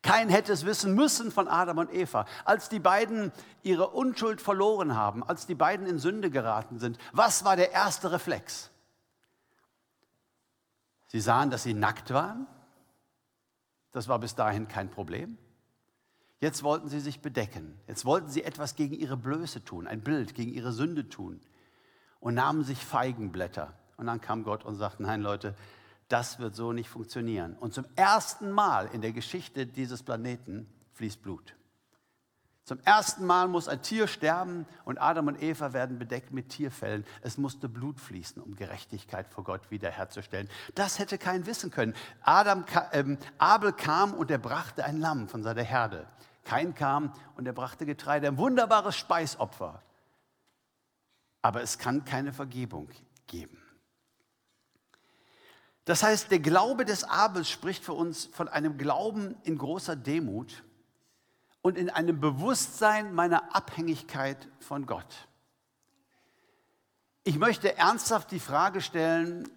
Kein 0.03 0.29
hätte 0.29 0.51
es 0.51 0.65
wissen 0.65 0.93
müssen 0.93 1.31
von 1.31 1.47
Adam 1.47 1.79
und 1.79 1.91
Eva. 1.91 2.25
Als 2.43 2.69
die 2.69 2.79
beiden 2.79 3.31
ihre 3.63 3.87
Unschuld 3.87 4.41
verloren 4.41 4.95
haben, 4.95 5.23
als 5.23 5.47
die 5.47 5.55
beiden 5.55 5.87
in 5.87 5.97
Sünde 5.97 6.29
geraten 6.29 6.77
sind, 6.77 6.99
was 7.13 7.45
war 7.45 7.55
der 7.55 7.71
erste 7.71 8.11
Reflex? 8.11 8.69
Sie 11.07 11.21
sahen, 11.21 11.49
dass 11.49 11.63
sie 11.63 11.73
nackt 11.73 12.13
waren. 12.13 12.47
Das 13.91 14.07
war 14.07 14.19
bis 14.19 14.35
dahin 14.35 14.67
kein 14.67 14.91
Problem. 14.91 15.37
Jetzt 16.39 16.63
wollten 16.63 16.89
sie 16.89 16.99
sich 16.99 17.21
bedecken. 17.21 17.79
Jetzt 17.87 18.03
wollten 18.03 18.27
sie 18.27 18.43
etwas 18.43 18.75
gegen 18.75 18.95
ihre 18.95 19.15
Blöße 19.15 19.63
tun, 19.63 19.87
ein 19.87 20.01
Bild 20.01 20.35
gegen 20.35 20.51
ihre 20.51 20.73
Sünde 20.73 21.07
tun 21.07 21.39
und 22.19 22.33
nahmen 22.33 22.65
sich 22.65 22.83
Feigenblätter. 22.83 23.73
Und 23.95 24.07
dann 24.07 24.19
kam 24.19 24.43
Gott 24.43 24.65
und 24.65 24.75
sagte, 24.75 25.03
nein 25.03 25.21
Leute, 25.21 25.55
das 26.13 26.37
wird 26.37 26.55
so 26.55 26.73
nicht 26.73 26.89
funktionieren. 26.89 27.55
Und 27.59 27.73
zum 27.73 27.85
ersten 27.95 28.51
Mal 28.51 28.87
in 28.93 29.01
der 29.01 29.13
Geschichte 29.13 29.65
dieses 29.65 30.03
Planeten 30.03 30.71
fließt 30.91 31.23
Blut. 31.23 31.55
Zum 32.65 32.79
ersten 32.81 33.25
Mal 33.25 33.47
muss 33.47 33.67
ein 33.67 33.81
Tier 33.81 34.05
sterben 34.05 34.67
und 34.85 35.01
Adam 35.01 35.25
und 35.25 35.41
Eva 35.41 35.73
werden 35.73 35.97
bedeckt 35.97 36.31
mit 36.31 36.49
Tierfällen. 36.49 37.03
Es 37.23 37.39
musste 37.39 37.67
Blut 37.67 37.99
fließen, 37.99 38.43
um 38.43 38.55
Gerechtigkeit 38.55 39.27
vor 39.27 39.43
Gott 39.43 39.71
wiederherzustellen. 39.71 40.47
Das 40.75 40.99
hätte 40.99 41.17
kein 41.17 41.47
wissen 41.47 41.71
können. 41.71 41.95
Adam, 42.21 42.63
äh, 42.91 43.17
Abel 43.39 43.73
kam 43.73 44.13
und 44.13 44.29
er 44.29 44.37
brachte 44.37 44.85
ein 44.85 44.99
Lamm 44.99 45.27
von 45.27 45.41
seiner 45.41 45.63
Herde. 45.63 46.07
Kein 46.43 46.75
kam 46.75 47.11
und 47.37 47.47
er 47.47 47.53
brachte 47.53 47.87
Getreide, 47.87 48.27
ein 48.27 48.37
wunderbares 48.37 48.95
Speisopfer. 48.95 49.81
Aber 51.41 51.63
es 51.63 51.79
kann 51.79 52.05
keine 52.05 52.33
Vergebung 52.33 52.87
geben. 53.25 53.62
Das 55.85 56.01
heißt, 56.01 56.31
der 56.31 56.39
Glaube 56.39 56.85
des 56.85 57.03
Abels 57.03 57.49
spricht 57.49 57.83
für 57.83 57.93
uns 57.93 58.25
von 58.25 58.47
einem 58.47 58.77
Glauben 58.77 59.35
in 59.43 59.57
großer 59.57 59.95
Demut 59.95 60.63
und 61.61 61.77
in 61.77 61.89
einem 61.89 62.19
Bewusstsein 62.19 63.13
meiner 63.13 63.55
Abhängigkeit 63.55 64.47
von 64.59 64.85
Gott. 64.85 65.27
Ich 67.25 67.37
möchte 67.37 67.77
ernsthaft 67.77 68.31
die 68.31 68.39
Frage 68.39 68.81
stellen, 68.81 69.49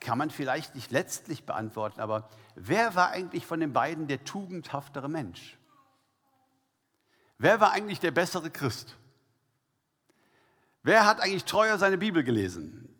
kann 0.00 0.18
man 0.18 0.30
vielleicht 0.30 0.74
nicht 0.74 0.90
letztlich 0.90 1.44
beantworten, 1.44 2.00
aber 2.00 2.28
wer 2.54 2.94
war 2.94 3.10
eigentlich 3.10 3.46
von 3.46 3.60
den 3.60 3.72
beiden 3.72 4.06
der 4.06 4.24
tugendhaftere 4.24 5.08
Mensch? 5.08 5.58
Wer 7.38 7.60
war 7.60 7.72
eigentlich 7.72 8.00
der 8.00 8.10
bessere 8.10 8.50
Christ? 8.50 8.96
Wer 10.82 11.06
hat 11.06 11.20
eigentlich 11.20 11.44
treuer 11.44 11.78
seine 11.78 11.96
Bibel 11.96 12.22
gelesen? 12.22 12.93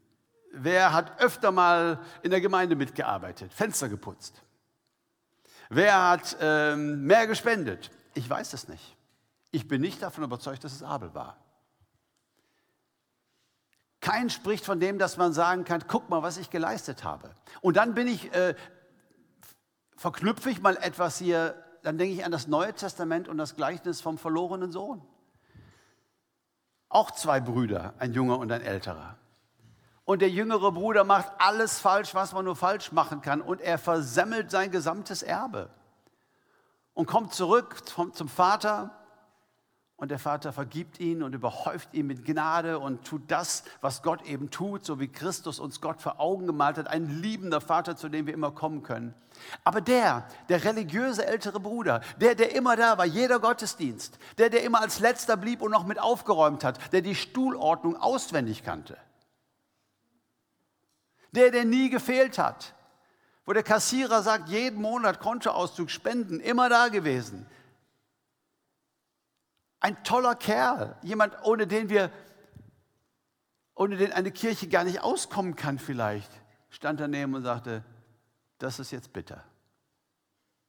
Wer 0.56 0.92
hat 0.92 1.20
öfter 1.20 1.50
mal 1.50 1.98
in 2.22 2.30
der 2.30 2.40
Gemeinde 2.40 2.76
mitgearbeitet, 2.76 3.52
Fenster 3.52 3.88
geputzt? 3.88 4.42
Wer 5.68 6.10
hat 6.10 6.36
ähm, 6.40 7.04
mehr 7.04 7.26
gespendet? 7.26 7.90
Ich 8.14 8.28
weiß 8.28 8.52
es 8.52 8.68
nicht. 8.68 8.96
Ich 9.50 9.66
bin 9.68 9.80
nicht 9.80 10.02
davon 10.02 10.24
überzeugt, 10.24 10.64
dass 10.64 10.72
es 10.72 10.82
Abel 10.82 11.14
war. 11.14 11.36
Kein 14.00 14.28
spricht 14.28 14.64
von 14.64 14.80
dem, 14.80 14.98
dass 14.98 15.16
man 15.16 15.32
sagen 15.32 15.64
kann, 15.64 15.84
guck 15.88 16.10
mal, 16.10 16.22
was 16.22 16.36
ich 16.36 16.50
geleistet 16.50 17.04
habe. 17.04 17.34
Und 17.62 17.76
dann 17.76 17.94
bin 17.94 18.06
ich, 18.06 18.32
äh, 18.34 18.54
verknüpfe 19.96 20.50
ich 20.50 20.60
mal 20.60 20.76
etwas 20.76 21.18
hier, 21.18 21.54
dann 21.82 21.98
denke 21.98 22.14
ich 22.14 22.24
an 22.24 22.30
das 22.30 22.46
Neue 22.46 22.74
Testament 22.74 23.28
und 23.28 23.38
das 23.38 23.56
Gleichnis 23.56 24.00
vom 24.00 24.18
verlorenen 24.18 24.72
Sohn. 24.72 25.02
Auch 26.88 27.10
zwei 27.10 27.40
Brüder, 27.40 27.94
ein 27.98 28.12
junger 28.12 28.38
und 28.38 28.52
ein 28.52 28.60
älterer. 28.60 29.16
Und 30.04 30.20
der 30.20 30.30
jüngere 30.30 30.70
Bruder 30.72 31.04
macht 31.04 31.32
alles 31.38 31.78
falsch, 31.78 32.14
was 32.14 32.32
man 32.32 32.44
nur 32.44 32.56
falsch 32.56 32.92
machen 32.92 33.22
kann. 33.22 33.40
Und 33.40 33.60
er 33.60 33.78
versemmelt 33.78 34.50
sein 34.50 34.70
gesamtes 34.70 35.22
Erbe. 35.22 35.70
Und 36.92 37.06
kommt 37.06 37.32
zurück 37.32 37.82
zum 37.88 38.28
Vater 38.28 38.90
Und 39.96 40.10
der 40.10 40.18
Vater 40.18 40.52
vergibt 40.52 40.98
ihn 40.98 41.22
und 41.22 41.34
überhäuft 41.34 41.94
ihn 41.94 42.06
mit 42.08 42.24
Gnade 42.24 42.80
und 42.80 43.04
tut 43.04 43.22
das, 43.28 43.62
was 43.80 44.02
Gott 44.02 44.22
eben 44.22 44.50
tut, 44.50 44.84
so 44.84 44.98
wie 44.98 45.08
Christus 45.08 45.60
uns 45.60 45.80
Gott 45.80 46.02
vor 46.02 46.18
Augen 46.18 46.46
gemalt 46.46 46.78
hat. 46.78 46.88
Ein 46.88 47.22
liebender 47.22 47.60
Vater, 47.60 47.96
zu 47.96 48.08
dem 48.08 48.26
wir 48.26 48.34
immer 48.34 48.50
kommen 48.50 48.82
können. 48.82 49.14
Aber 49.62 49.80
der, 49.80 50.26
der 50.48 50.64
religiöse 50.64 51.24
ältere 51.24 51.60
Bruder, 51.60 52.00
der, 52.20 52.34
der 52.34 52.54
immer 52.54 52.76
da 52.76 52.98
war, 52.98 53.06
jeder 53.06 53.38
Gottesdienst, 53.38 54.18
der, 54.36 54.50
der 54.50 54.64
immer 54.64 54.80
als 54.80 54.98
letzter 54.98 55.36
blieb 55.36 55.62
und 55.62 55.70
noch 55.70 55.86
mit 55.86 56.00
aufgeräumt 56.00 56.64
hat, 56.64 56.92
der 56.92 57.00
die 57.00 57.14
Stuhlordnung 57.14 57.96
auswendig 57.96 58.64
kannte, 58.64 58.96
der, 61.34 61.50
der 61.50 61.64
nie 61.64 61.90
gefehlt 61.90 62.38
hat, 62.38 62.74
wo 63.44 63.52
der 63.52 63.62
Kassierer 63.62 64.22
sagt, 64.22 64.48
jeden 64.48 64.80
Monat 64.80 65.20
Kontoauszug 65.20 65.90
spenden, 65.90 66.40
immer 66.40 66.68
da 66.68 66.88
gewesen, 66.88 67.46
ein 69.80 70.02
toller 70.02 70.34
Kerl, 70.34 70.96
jemand, 71.02 71.36
ohne 71.44 71.66
den 71.66 71.90
wir, 71.90 72.10
ohne 73.74 73.96
den 73.96 74.12
eine 74.12 74.30
Kirche 74.30 74.68
gar 74.68 74.84
nicht 74.84 75.02
auskommen 75.02 75.56
kann 75.56 75.78
vielleicht, 75.78 76.30
stand 76.70 77.00
daneben 77.00 77.34
und 77.34 77.42
sagte, 77.42 77.84
das 78.58 78.78
ist 78.78 78.92
jetzt 78.92 79.12
bitter. 79.12 79.44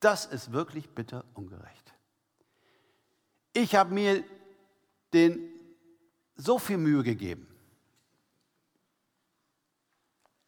Das 0.02 0.26
ist 0.26 0.52
wirklich 0.52 0.90
bitter 0.90 1.24
ungerecht. 1.34 1.94
Ich 3.54 3.76
habe 3.76 3.94
mir 3.94 4.24
den 5.14 5.50
so 6.36 6.60
viel 6.60 6.78
Mühe 6.78 7.04
gegeben. 7.04 7.55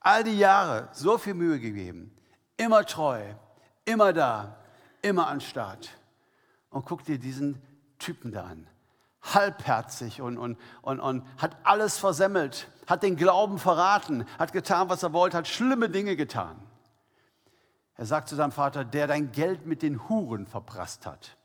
All 0.02 0.24
die 0.24 0.38
Jahre 0.38 0.90
so 0.94 1.18
viel 1.18 1.34
Mühe 1.34 1.60
gegeben. 1.60 2.16
Immer 2.56 2.86
treu, 2.86 3.22
immer 3.86 4.14
da, 4.14 4.58
immer 5.02 5.28
an 5.28 5.42
Start. 5.42 5.90
Und 6.70 6.86
guck 6.86 7.04
dir 7.04 7.20
diesen 7.20 7.62
Typen 8.00 8.32
da 8.32 8.46
an. 8.46 8.68
Halbherzig 9.22 10.22
und, 10.22 10.38
und, 10.38 10.58
und, 10.82 11.00
und 11.00 11.26
hat 11.38 11.58
alles 11.64 11.98
versemmelt, 11.98 12.70
hat 12.86 13.04
den 13.04 13.16
Glauben 13.16 13.60
verraten, 13.60 14.26
hat 14.40 14.54
getan, 14.54 14.90
was 14.90 15.04
er 15.04 15.12
wollte, 15.12 15.38
hat 15.38 15.48
schlimme 15.48 15.90
Dinge 15.90 16.16
getan. 16.16 16.58
Er 17.96 18.06
sagt 18.06 18.30
zu 18.30 18.36
seinem 18.36 18.52
Vater, 18.52 18.86
der 18.86 19.08
dein 19.08 19.32
Geld 19.32 19.66
mit 19.66 19.82
den 19.82 20.08
Huren 20.08 20.46
verprasst 20.46 21.06
hat. 21.06 21.36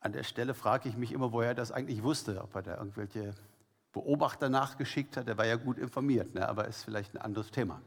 An 0.00 0.12
der 0.12 0.22
Stelle 0.22 0.54
frage 0.54 0.88
ich 0.88 0.96
mich 0.96 1.12
immer, 1.12 1.32
woher 1.32 1.48
er 1.48 1.54
das 1.54 1.70
eigentlich 1.70 2.02
wusste, 2.02 2.42
ob 2.42 2.54
er 2.54 2.62
da 2.62 2.76
irgendwelche 2.78 3.34
Beobachter 3.96 4.48
nachgeschickt 4.48 5.16
hat. 5.16 5.26
Er 5.26 5.38
war 5.38 5.46
ja 5.46 5.56
gut 5.56 5.78
informiert, 5.78 6.34
ne? 6.34 6.48
aber 6.48 6.68
ist 6.68 6.84
vielleicht 6.84 7.14
ein 7.14 7.20
anderes 7.20 7.50
Thema. 7.50 7.80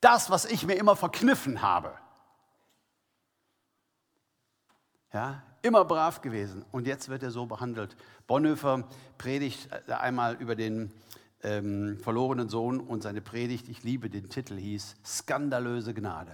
Das, 0.00 0.30
was 0.30 0.44
ich 0.44 0.66
mir 0.66 0.74
immer 0.74 0.96
verkniffen 0.96 1.62
habe, 1.62 1.94
Ja, 5.12 5.42
immer 5.60 5.84
brav 5.84 6.22
gewesen 6.22 6.64
und 6.72 6.86
jetzt 6.86 7.10
wird 7.10 7.22
er 7.22 7.30
so 7.30 7.44
behandelt. 7.44 7.96
Bonhoeffer 8.26 8.88
predigt 9.18 9.68
einmal 9.88 10.36
über 10.36 10.56
den 10.56 10.90
ähm, 11.42 11.98
verlorenen 11.98 12.48
Sohn 12.48 12.80
und 12.80 13.02
seine 13.02 13.20
Predigt, 13.20 13.68
ich 13.68 13.82
liebe 13.82 14.08
den 14.08 14.30
Titel, 14.30 14.56
hieß 14.56 14.96
Skandalöse 15.04 15.92
Gnade. 15.92 16.32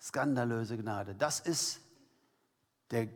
Skandalöse 0.00 0.78
Gnade. 0.78 1.14
Das 1.14 1.40
ist 1.40 1.82
der, 2.90 3.08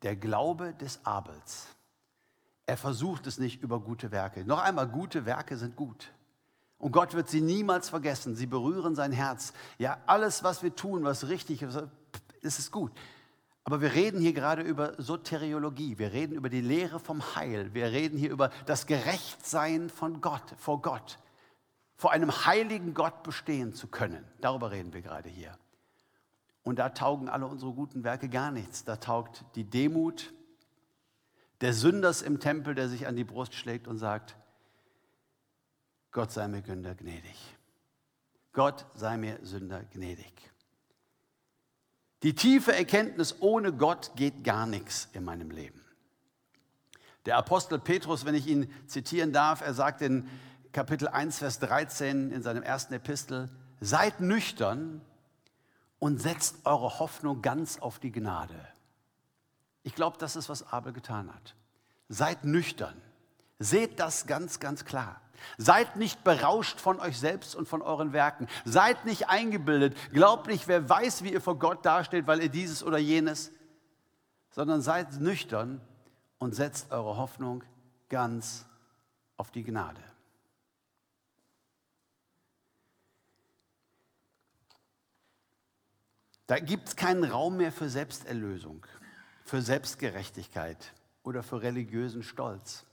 der 0.00 0.16
Glaube 0.16 0.72
des 0.72 1.04
Abels. 1.04 1.68
Er 2.66 2.76
versucht 2.76 3.26
es 3.26 3.38
nicht 3.38 3.62
über 3.62 3.80
gute 3.80 4.10
Werke. 4.10 4.44
Noch 4.44 4.60
einmal, 4.60 4.88
gute 4.88 5.26
Werke 5.26 5.56
sind 5.56 5.76
gut. 5.76 6.12
Und 6.78 6.92
Gott 6.92 7.14
wird 7.14 7.28
sie 7.28 7.40
niemals 7.40 7.88
vergessen. 7.88 8.34
Sie 8.34 8.46
berühren 8.46 8.94
sein 8.94 9.12
Herz. 9.12 9.52
Ja, 9.78 9.98
alles, 10.06 10.42
was 10.42 10.62
wir 10.62 10.74
tun, 10.74 11.04
was 11.04 11.28
richtig 11.28 11.62
ist, 11.62 11.78
ist 12.42 12.70
gut. 12.70 12.92
Aber 13.64 13.80
wir 13.80 13.92
reden 13.92 14.20
hier 14.20 14.32
gerade 14.32 14.62
über 14.62 15.00
Soteriologie, 15.00 15.98
wir 15.98 16.12
reden 16.12 16.34
über 16.34 16.48
die 16.48 16.60
Lehre 16.60 16.98
vom 16.98 17.36
Heil, 17.36 17.72
wir 17.74 17.86
reden 17.86 18.18
hier 18.18 18.32
über 18.32 18.50
das 18.66 18.86
Gerechtsein 18.86 19.88
von 19.88 20.20
Gott, 20.20 20.54
vor 20.58 20.82
Gott, 20.82 21.20
vor 21.94 22.10
einem 22.10 22.32
heiligen 22.32 22.92
Gott 22.92 23.22
bestehen 23.22 23.72
zu 23.72 23.86
können. 23.86 24.24
Darüber 24.40 24.72
reden 24.72 24.92
wir 24.92 25.02
gerade 25.02 25.28
hier. 25.28 25.56
Und 26.64 26.80
da 26.80 26.88
taugen 26.88 27.28
alle 27.28 27.46
unsere 27.46 27.72
guten 27.72 28.02
Werke 28.02 28.28
gar 28.28 28.50
nichts. 28.50 28.84
Da 28.84 28.96
taugt 28.96 29.44
die 29.54 29.64
Demut 29.64 30.32
der 31.62 31.72
Sünders 31.72 32.22
im 32.22 32.40
Tempel, 32.40 32.74
der 32.74 32.88
sich 32.88 33.06
an 33.06 33.16
die 33.16 33.24
Brust 33.24 33.54
schlägt 33.54 33.86
und 33.86 33.96
sagt, 33.96 34.36
Gott 36.10 36.30
sei 36.30 36.48
mir 36.48 36.62
Sünder 36.62 36.94
gnädig. 36.94 37.56
Gott 38.52 38.84
sei 38.94 39.16
mir 39.16 39.38
Sünder 39.42 39.82
gnädig. 39.84 40.50
Die 42.22 42.34
tiefe 42.34 42.74
Erkenntnis, 42.74 43.36
ohne 43.40 43.72
Gott 43.72 44.12
geht 44.16 44.44
gar 44.44 44.66
nichts 44.66 45.08
in 45.12 45.24
meinem 45.24 45.50
Leben. 45.50 45.80
Der 47.26 47.36
Apostel 47.36 47.78
Petrus, 47.78 48.24
wenn 48.24 48.34
ich 48.34 48.46
ihn 48.46 48.70
zitieren 48.86 49.32
darf, 49.32 49.60
er 49.60 49.74
sagt 49.74 50.02
in 50.02 50.28
Kapitel 50.72 51.08
1, 51.08 51.38
Vers 51.38 51.60
13 51.60 52.30
in 52.32 52.42
seinem 52.42 52.62
ersten 52.62 52.94
Epistel, 52.94 53.48
seid 53.80 54.20
nüchtern 54.20 55.00
und 55.98 56.20
setzt 56.20 56.66
eure 56.66 56.98
Hoffnung 56.98 57.42
ganz 57.42 57.78
auf 57.78 58.00
die 58.00 58.10
Gnade. 58.10 58.71
Ich 59.82 59.94
glaube, 59.94 60.18
das 60.18 60.36
ist, 60.36 60.48
was 60.48 60.72
Abel 60.72 60.92
getan 60.92 61.32
hat. 61.32 61.54
Seid 62.08 62.44
nüchtern. 62.44 63.00
Seht 63.58 64.00
das 64.00 64.26
ganz, 64.26 64.60
ganz 64.60 64.84
klar. 64.84 65.20
Seid 65.58 65.96
nicht 65.96 66.22
berauscht 66.24 66.80
von 66.80 67.00
euch 67.00 67.18
selbst 67.18 67.54
und 67.54 67.68
von 67.68 67.82
euren 67.82 68.12
Werken. 68.12 68.46
Seid 68.64 69.04
nicht 69.04 69.28
eingebildet. 69.28 69.96
Glaubt 70.12 70.46
nicht, 70.46 70.68
wer 70.68 70.88
weiß, 70.88 71.24
wie 71.24 71.32
ihr 71.32 71.40
vor 71.40 71.58
Gott 71.58 71.84
dasteht, 71.84 72.26
weil 72.26 72.42
ihr 72.42 72.48
dieses 72.48 72.84
oder 72.84 72.98
jenes, 72.98 73.50
sondern 74.50 74.82
seid 74.82 75.20
nüchtern 75.20 75.80
und 76.38 76.54
setzt 76.54 76.92
eure 76.92 77.16
Hoffnung 77.16 77.64
ganz 78.08 78.66
auf 79.36 79.50
die 79.50 79.64
Gnade. 79.64 80.02
Da 86.46 86.58
gibt 86.58 86.88
es 86.88 86.96
keinen 86.96 87.24
Raum 87.24 87.56
mehr 87.56 87.72
für 87.72 87.88
Selbsterlösung, 87.88 88.86
für 89.52 89.60
Selbstgerechtigkeit 89.60 90.94
oder 91.24 91.42
für 91.42 91.60
religiösen 91.60 92.22
Stolz. 92.22 92.86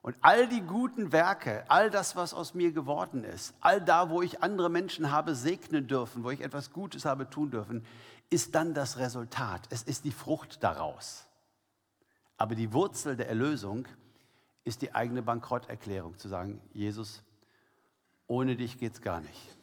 Und 0.00 0.16
all 0.22 0.48
die 0.48 0.62
guten 0.62 1.12
Werke, 1.12 1.66
all 1.68 1.90
das, 1.90 2.16
was 2.16 2.32
aus 2.32 2.54
mir 2.54 2.72
geworden 2.72 3.24
ist, 3.24 3.52
all 3.60 3.82
da, 3.82 4.08
wo 4.08 4.22
ich 4.22 4.42
andere 4.42 4.70
Menschen 4.70 5.12
habe 5.12 5.34
segnen 5.34 5.86
dürfen, 5.86 6.24
wo 6.24 6.30
ich 6.30 6.40
etwas 6.40 6.72
Gutes 6.72 7.04
habe 7.04 7.28
tun 7.28 7.50
dürfen, 7.50 7.84
ist 8.30 8.54
dann 8.54 8.72
das 8.72 8.96
Resultat. 8.96 9.68
Es 9.68 9.82
ist 9.82 10.06
die 10.06 10.12
Frucht 10.12 10.62
daraus. 10.62 11.26
Aber 12.38 12.54
die 12.54 12.72
Wurzel 12.72 13.14
der 13.14 13.28
Erlösung 13.28 13.86
ist 14.64 14.80
die 14.80 14.94
eigene 14.94 15.20
Bankrotterklärung, 15.20 16.16
zu 16.16 16.28
sagen, 16.28 16.58
Jesus, 16.72 17.22
ohne 18.26 18.56
dich 18.56 18.78
geht 18.78 18.94
es 18.94 19.02
gar 19.02 19.20
nicht. 19.20 19.56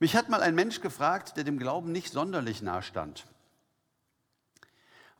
Mich 0.00 0.16
hat 0.16 0.28
mal 0.28 0.42
ein 0.42 0.56
Mensch 0.56 0.80
gefragt, 0.80 1.36
der 1.36 1.44
dem 1.44 1.60
Glauben 1.60 1.92
nicht 1.92 2.12
sonderlich 2.12 2.60
nahe 2.60 2.82
stand. 2.82 3.24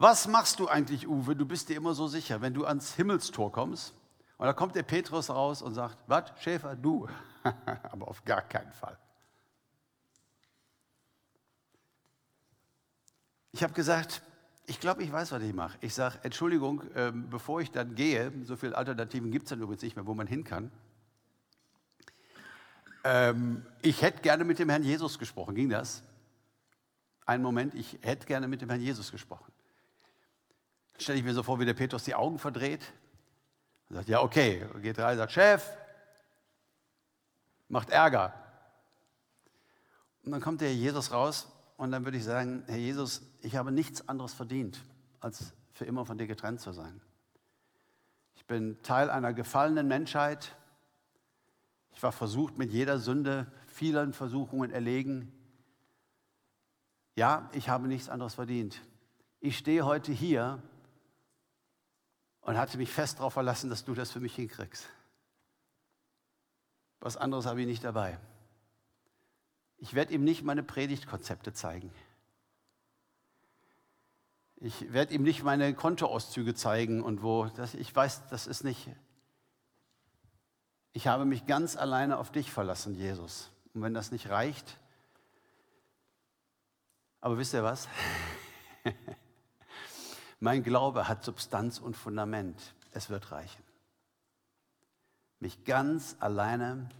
Was 0.02 0.26
machst 0.26 0.58
du 0.58 0.66
eigentlich, 0.66 1.06
Uwe? 1.06 1.36
Du 1.36 1.46
bist 1.46 1.68
dir 1.68 1.76
immer 1.76 1.94
so 1.94 2.08
sicher, 2.08 2.40
wenn 2.40 2.54
du 2.54 2.64
ans 2.64 2.96
Himmelstor 2.96 3.52
kommst. 3.52 3.94
Und 4.36 4.46
da 4.46 4.52
kommt 4.52 4.74
der 4.74 4.82
Petrus 4.82 5.30
raus 5.30 5.62
und 5.62 5.74
sagt, 5.74 5.96
was, 6.08 6.24
Schäfer, 6.40 6.74
du? 6.74 7.06
Aber 7.84 8.08
auf 8.08 8.24
gar 8.24 8.42
keinen 8.42 8.72
Fall. 8.72 8.98
Ich 13.52 13.62
habe 13.62 13.74
gesagt, 13.74 14.22
ich 14.66 14.80
glaube, 14.80 15.04
ich 15.04 15.12
weiß, 15.12 15.30
was 15.30 15.40
ich 15.40 15.54
mache. 15.54 15.78
Ich 15.80 15.94
sage, 15.94 16.18
Entschuldigung, 16.24 16.82
ähm, 16.96 17.30
bevor 17.30 17.60
ich 17.60 17.70
dann 17.70 17.94
gehe, 17.94 18.32
so 18.42 18.56
viele 18.56 18.76
Alternativen 18.76 19.30
gibt 19.30 19.44
es 19.44 19.50
dann 19.50 19.60
übrigens 19.60 19.84
nicht 19.84 19.94
mehr, 19.94 20.06
wo 20.06 20.14
man 20.14 20.26
hin 20.26 20.42
kann. 20.42 20.72
Ähm, 23.04 23.64
ich 23.82 24.02
hätte 24.02 24.20
gerne 24.20 24.42
mit 24.42 24.58
dem 24.58 24.68
Herrn 24.68 24.82
Jesus 24.82 25.20
gesprochen. 25.20 25.54
Ging 25.54 25.68
das? 25.68 26.02
Einen 27.24 27.44
Moment, 27.44 27.76
ich 27.76 28.00
hätte 28.02 28.26
gerne 28.26 28.48
mit 28.48 28.62
dem 28.62 28.68
Herrn 28.68 28.80
Jesus 28.80 29.12
gesprochen 29.12 29.51
stelle 31.02 31.18
ich 31.18 31.24
mir 31.24 31.34
so 31.34 31.42
vor, 31.42 31.60
wie 31.60 31.64
der 31.64 31.74
Petrus 31.74 32.04
die 32.04 32.14
Augen 32.14 32.38
verdreht 32.38 32.92
und 33.88 33.96
sagt, 33.96 34.08
ja, 34.08 34.22
okay, 34.22 34.64
und 34.72 34.82
geht 34.82 34.98
rein, 34.98 35.16
sagt, 35.16 35.32
Chef, 35.32 35.70
macht 37.68 37.90
Ärger. 37.90 38.34
Und 40.24 40.32
dann 40.32 40.40
kommt 40.40 40.60
der 40.60 40.74
Jesus 40.74 41.12
raus 41.12 41.48
und 41.76 41.90
dann 41.90 42.04
würde 42.04 42.16
ich 42.16 42.24
sagen, 42.24 42.64
Herr 42.66 42.76
Jesus, 42.76 43.22
ich 43.40 43.56
habe 43.56 43.72
nichts 43.72 44.08
anderes 44.08 44.34
verdient, 44.34 44.82
als 45.20 45.52
für 45.72 45.84
immer 45.84 46.06
von 46.06 46.18
dir 46.18 46.26
getrennt 46.26 46.60
zu 46.60 46.72
sein. 46.72 47.00
Ich 48.36 48.46
bin 48.46 48.80
Teil 48.82 49.10
einer 49.10 49.32
gefallenen 49.32 49.88
Menschheit. 49.88 50.54
Ich 51.92 52.02
war 52.02 52.12
versucht 52.12 52.58
mit 52.58 52.70
jeder 52.70 52.98
Sünde, 52.98 53.50
vielen 53.66 54.12
Versuchungen 54.12 54.70
erlegen. 54.70 55.32
Ja, 57.14 57.50
ich 57.52 57.68
habe 57.68 57.88
nichts 57.88 58.08
anderes 58.08 58.34
verdient. 58.34 58.80
Ich 59.40 59.58
stehe 59.58 59.84
heute 59.84 60.12
hier 60.12 60.62
und 62.42 62.58
hatte 62.58 62.76
mich 62.76 62.90
fest 62.90 63.18
darauf 63.18 63.32
verlassen, 63.32 63.70
dass 63.70 63.84
du 63.84 63.94
das 63.94 64.10
für 64.10 64.20
mich 64.20 64.34
hinkriegst. 64.34 64.86
Was 67.00 67.16
anderes 67.16 67.46
habe 67.46 67.60
ich 67.60 67.66
nicht 67.66 67.82
dabei. 67.82 68.18
Ich 69.78 69.94
werde 69.94 70.14
ihm 70.14 70.22
nicht 70.22 70.44
meine 70.44 70.62
Predigtkonzepte 70.62 71.52
zeigen. 71.52 71.92
Ich 74.56 74.92
werde 74.92 75.12
ihm 75.14 75.24
nicht 75.24 75.42
meine 75.42 75.74
Kontoauszüge 75.74 76.54
zeigen 76.54 77.02
und 77.02 77.22
wo. 77.22 77.46
Das, 77.46 77.74
ich 77.74 77.94
weiß, 77.94 78.28
das 78.28 78.46
ist 78.46 78.62
nicht. 78.62 78.88
Ich 80.92 81.08
habe 81.08 81.24
mich 81.24 81.46
ganz 81.46 81.76
alleine 81.76 82.18
auf 82.18 82.30
dich 82.30 82.52
verlassen, 82.52 82.94
Jesus. 82.94 83.50
Und 83.74 83.82
wenn 83.82 83.94
das 83.94 84.12
nicht 84.12 84.28
reicht, 84.28 84.78
aber 87.20 87.38
wisst 87.38 87.54
ihr 87.54 87.64
was? 87.64 87.88
mein 90.42 90.64
Glaube 90.64 91.08
hat 91.08 91.24
Substanz 91.24 91.78
und 91.78 91.96
Fundament. 91.96 92.74
Es 92.92 93.10
wird 93.10 93.30
reichen. 93.30 93.62
Mich 95.38 95.64
ganz 95.64 96.16
alleine 96.18 96.90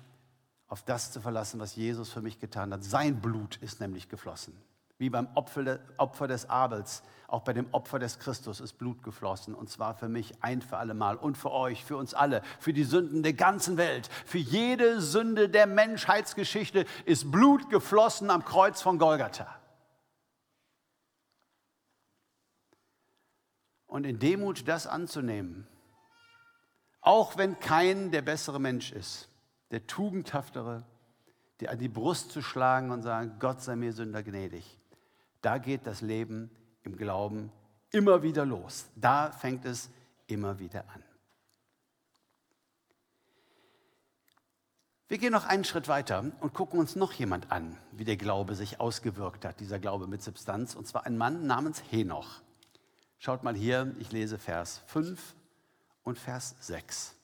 auf 0.69 0.83
das 0.83 1.13
zu 1.13 1.21
verlassen, 1.21 1.61
was 1.61 1.77
Jesus 1.77 2.11
für 2.11 2.23
mich 2.23 2.39
getan 2.39 2.73
hat. 2.73 2.85
Sein 2.85 3.21
Blut 3.21 3.57
ist 3.57 3.81
nämlich 3.81 4.09
geflossen. 4.09 4.57
Wie 4.97 5.11
beim 5.11 5.27
Opfer 5.35 6.29
des 6.29 6.49
Abels, 6.49 7.03
auch 7.27 7.43
bei 7.43 7.53
dem 7.53 7.67
Opfer 7.73 7.99
des 7.99 8.21
Christus 8.21 8.61
ist 8.61 8.75
Blut 8.79 9.03
geflossen. 9.03 9.55
Und 9.55 9.69
zwar 9.69 9.95
für 9.95 10.09
mich 10.09 10.43
ein 10.43 10.63
für 10.63 10.77
alle 10.77 10.95
Mal 10.95 11.17
und 11.17 11.37
für 11.37 11.51
euch, 11.51 11.85
für 11.85 11.97
uns 11.97 12.15
alle, 12.15 12.43
für 12.61 12.73
die 12.73 12.85
Sünden 12.85 13.25
der 13.25 13.33
ganzen 13.33 13.77
Welt. 13.77 14.09
Für 14.25 14.39
jede 14.39 15.01
Sünde 15.01 15.49
der 15.49 15.67
Menschheitsgeschichte 15.67 16.87
ist 17.07 17.33
Blut 17.33 17.69
geflossen 17.71 18.31
am 18.31 18.45
Kreuz 18.45 18.81
von 18.81 18.99
Golgatha. 18.99 19.62
Und 23.93 24.07
in 24.07 24.19
Demut 24.19 24.67
das 24.69 24.87
anzunehmen, 24.87 25.67
auch 27.03 27.37
wenn 27.37 27.61
kein 27.61 28.11
der 28.11 28.23
bessere 28.23 28.59
Mensch 28.59 28.91
ist, 28.91 29.29
der 29.71 29.87
tugendhaftere, 29.87 30.87
der 31.61 31.73
an 31.73 31.79
die 31.79 31.91
Brust 31.91 32.33
zu 32.33 32.41
schlagen 32.41 32.91
und 32.91 33.03
sagen, 33.03 33.37
Gott 33.39 33.61
sei 33.61 33.77
mir 33.77 33.93
Sünder 33.93 34.23
gnädig. 34.23 34.79
Da 35.43 35.59
geht 35.59 35.87
das 35.87 36.01
Leben 36.01 36.51
im 36.85 36.97
Glauben 36.97 37.53
immer 37.91 38.23
wieder 38.23 38.47
los. 38.47 38.87
Da 38.97 39.31
fängt 39.31 39.67
es 39.67 39.91
immer 40.27 40.59
wieder 40.59 40.87
an. 40.95 41.03
Wir 45.09 45.19
gehen 45.19 45.33
noch 45.33 45.45
einen 45.45 45.65
Schritt 45.65 45.89
weiter 45.89 46.33
und 46.41 46.55
gucken 46.55 46.81
uns 46.81 46.97
noch 46.97 47.13
jemand 47.13 47.53
an, 47.53 47.77
wie 47.91 48.05
der 48.05 48.17
Glaube 48.17 48.55
sich 48.55 48.81
ausgewirkt 48.81 49.45
hat, 49.45 49.61
dieser 49.61 49.79
Glaube 49.79 50.07
mit 50.07 50.23
Substanz, 50.23 50.75
und 50.75 50.89
zwar 50.89 51.05
ein 51.05 51.19
Mann 51.19 51.47
namens 51.47 51.83
Henoch. 51.91 52.42
Schaut 53.25 53.45
mal 53.45 53.55
hier, 53.55 53.95
ich 54.01 54.11
lese 54.11 54.37
Vers 54.37 54.83
5 54.89 55.37
und 56.03 56.19
Vers 56.19 56.57
6. 56.59 57.15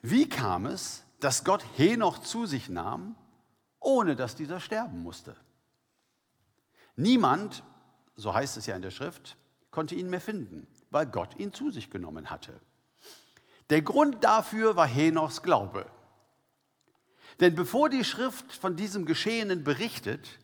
Wie 0.00 0.26
kam 0.26 0.64
es, 0.64 1.04
dass 1.18 1.44
Gott 1.44 1.62
Henoch 1.76 2.16
zu 2.22 2.46
sich 2.46 2.70
nahm, 2.70 3.14
ohne 3.78 4.16
dass 4.16 4.36
dieser 4.36 4.58
sterben 4.58 5.02
musste? 5.02 5.36
Niemand, 6.96 7.62
so 8.16 8.32
heißt 8.32 8.56
es 8.56 8.64
ja 8.64 8.74
in 8.74 8.80
der 8.80 8.90
Schrift, 8.90 9.36
konnte 9.70 9.94
ihn 9.94 10.08
mehr 10.08 10.22
finden, 10.22 10.66
weil 10.88 11.04
Gott 11.04 11.38
ihn 11.38 11.52
zu 11.52 11.70
sich 11.70 11.90
genommen 11.90 12.30
hatte. 12.30 12.58
Der 13.68 13.82
Grund 13.82 14.24
dafür 14.24 14.76
war 14.76 14.86
Henochs 14.86 15.42
Glaube. 15.42 15.84
Denn 17.40 17.54
bevor 17.54 17.90
die 17.90 18.04
Schrift 18.04 18.50
von 18.50 18.76
diesem 18.76 19.04
Geschehenen 19.04 19.62
berichtet, 19.62 20.38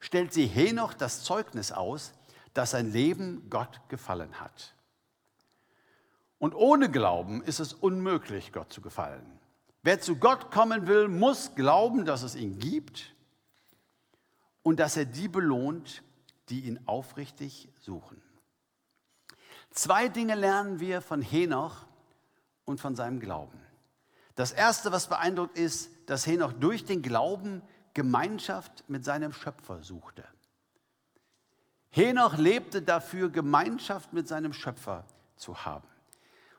stellt 0.00 0.32
sie 0.32 0.46
Henoch 0.46 0.94
das 0.94 1.24
Zeugnis 1.24 1.72
aus, 1.72 2.14
dass 2.54 2.72
sein 2.72 2.92
Leben 2.92 3.48
Gott 3.50 3.80
gefallen 3.88 4.40
hat. 4.40 4.74
Und 6.38 6.54
ohne 6.54 6.90
Glauben 6.90 7.42
ist 7.42 7.60
es 7.60 7.72
unmöglich, 7.72 8.52
Gott 8.52 8.72
zu 8.72 8.80
gefallen. 8.80 9.38
Wer 9.82 10.00
zu 10.00 10.16
Gott 10.16 10.50
kommen 10.50 10.86
will, 10.86 11.08
muss 11.08 11.54
glauben, 11.54 12.04
dass 12.04 12.22
es 12.22 12.34
ihn 12.34 12.58
gibt 12.58 13.14
und 14.62 14.78
dass 14.80 14.96
er 14.96 15.04
die 15.04 15.28
belohnt, 15.28 16.02
die 16.48 16.60
ihn 16.62 16.80
aufrichtig 16.86 17.68
suchen. 17.80 18.20
Zwei 19.70 20.08
Dinge 20.08 20.34
lernen 20.34 20.80
wir 20.80 21.00
von 21.00 21.22
Henoch 21.22 21.86
und 22.64 22.80
von 22.80 22.94
seinem 22.94 23.20
Glauben. 23.20 23.58
Das 24.34 24.52
erste, 24.52 24.92
was 24.92 25.08
beeindruckt 25.08 25.58
ist, 25.58 25.90
dass 26.06 26.26
Henoch 26.26 26.52
durch 26.52 26.84
den 26.84 27.02
Glauben 27.02 27.62
Gemeinschaft 27.94 28.84
mit 28.88 29.04
seinem 29.04 29.32
Schöpfer 29.32 29.82
suchte. 29.82 30.24
Henoch 31.92 32.36
lebte 32.38 32.82
dafür, 32.82 33.28
Gemeinschaft 33.28 34.12
mit 34.12 34.26
seinem 34.26 34.52
Schöpfer 34.52 35.04
zu 35.36 35.64
haben. 35.64 35.86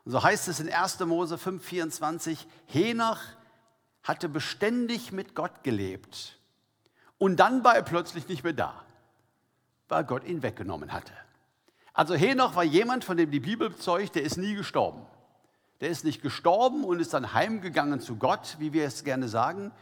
Und 0.04 0.12
so 0.12 0.22
heißt 0.22 0.48
es 0.48 0.60
in 0.60 0.72
1. 0.72 1.00
Mose 1.00 1.34
5,24, 1.34 2.38
Henoch 2.66 3.18
hatte 4.04 4.28
beständig 4.28 5.12
mit 5.12 5.34
Gott 5.34 5.64
gelebt 5.64 6.38
und 7.18 7.36
dann 7.36 7.64
war 7.64 7.74
er 7.74 7.82
plötzlich 7.82 8.28
nicht 8.28 8.44
mehr 8.44 8.52
da, 8.52 8.84
weil 9.88 10.04
Gott 10.04 10.24
ihn 10.24 10.42
weggenommen 10.42 10.92
hatte. 10.92 11.12
Also 11.92 12.14
Henoch 12.14 12.54
war 12.54 12.64
jemand, 12.64 13.04
von 13.04 13.16
dem 13.16 13.30
die 13.30 13.40
Bibel 13.40 13.70
bezeugt, 13.70 14.14
der 14.14 14.22
ist 14.22 14.36
nie 14.36 14.54
gestorben. 14.54 15.02
Der 15.80 15.88
ist 15.88 16.04
nicht 16.04 16.22
gestorben 16.22 16.84
und 16.84 17.00
ist 17.00 17.14
dann 17.14 17.32
heimgegangen 17.32 18.00
zu 18.00 18.16
Gott, 18.16 18.56
wie 18.58 18.72
wir 18.72 18.84
es 18.84 19.04
gerne 19.04 19.28
sagen, 19.28 19.72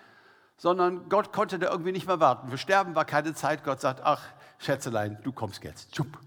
sondern 0.62 1.08
Gott 1.08 1.32
konnte 1.32 1.58
da 1.58 1.72
irgendwie 1.72 1.90
nicht 1.90 2.06
mehr 2.06 2.20
warten. 2.20 2.48
Für 2.48 2.56
Sterben 2.56 2.94
war 2.94 3.04
keine 3.04 3.34
Zeit. 3.34 3.64
Gott 3.64 3.80
sagt, 3.80 4.00
ach, 4.04 4.22
Schätzelein, 4.58 5.18
du 5.24 5.32
kommst 5.32 5.64
jetzt. 5.64 5.90
Tschupp. 5.90 6.20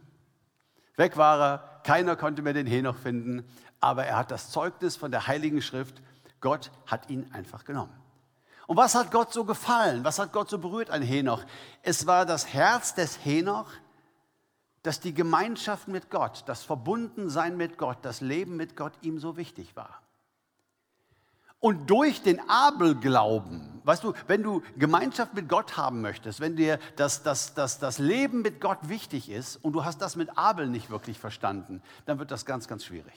Weg 0.97 1.15
war 1.15 1.39
er, 1.39 1.81
keiner 1.85 2.17
konnte 2.17 2.41
mehr 2.41 2.51
den 2.51 2.67
Henoch 2.67 2.97
finden, 2.97 3.47
aber 3.79 4.03
er 4.03 4.17
hat 4.17 4.31
das 4.31 4.51
Zeugnis 4.51 4.97
von 4.97 5.09
der 5.09 5.27
Heiligen 5.27 5.61
Schrift, 5.61 6.01
Gott 6.41 6.69
hat 6.85 7.09
ihn 7.09 7.31
einfach 7.31 7.63
genommen. 7.63 7.93
Und 8.67 8.75
was 8.75 8.93
hat 8.93 9.09
Gott 9.09 9.31
so 9.31 9.45
gefallen? 9.45 10.03
Was 10.03 10.19
hat 10.19 10.33
Gott 10.33 10.49
so 10.49 10.57
berührt 10.57 10.89
an 10.89 11.01
Henoch? 11.01 11.45
Es 11.81 12.05
war 12.05 12.25
das 12.25 12.53
Herz 12.53 12.93
des 12.93 13.23
Henoch, 13.23 13.71
dass 14.83 14.99
die 14.99 15.13
Gemeinschaft 15.13 15.87
mit 15.87 16.09
Gott, 16.09 16.43
das 16.45 16.61
Verbundensein 16.61 17.55
mit 17.55 17.77
Gott, 17.77 17.99
das 18.01 18.19
Leben 18.19 18.57
mit 18.57 18.75
Gott 18.75 18.91
ihm 18.99 19.17
so 19.17 19.37
wichtig 19.37 19.77
war. 19.77 20.01
Und 21.61 21.89
durch 21.89 22.21
den 22.21 22.49
Abelglauben, 22.49 23.64
weißt 23.85 24.03
du, 24.03 24.13
wenn 24.27 24.43
du 24.43 24.61
Gemeinschaft 24.77 25.33
mit 25.33 25.47
Gott 25.47 25.77
haben 25.77 26.01
möchtest, 26.01 26.39
wenn 26.39 26.55
dir 26.55 26.79
das, 26.95 27.23
das, 27.23 27.53
das, 27.53 27.79
das 27.79 27.99
Leben 27.99 28.41
mit 28.41 28.59
Gott 28.59 28.89
wichtig 28.89 29.29
ist 29.29 29.57
und 29.57 29.73
du 29.73 29.85
hast 29.85 30.01
das 30.01 30.15
mit 30.15 30.37
Abel 30.37 30.67
nicht 30.67 30.89
wirklich 30.89 31.19
verstanden, 31.19 31.81
dann 32.05 32.19
wird 32.19 32.31
das 32.31 32.45
ganz, 32.45 32.67
ganz 32.67 32.85
schwierig. 32.85 33.13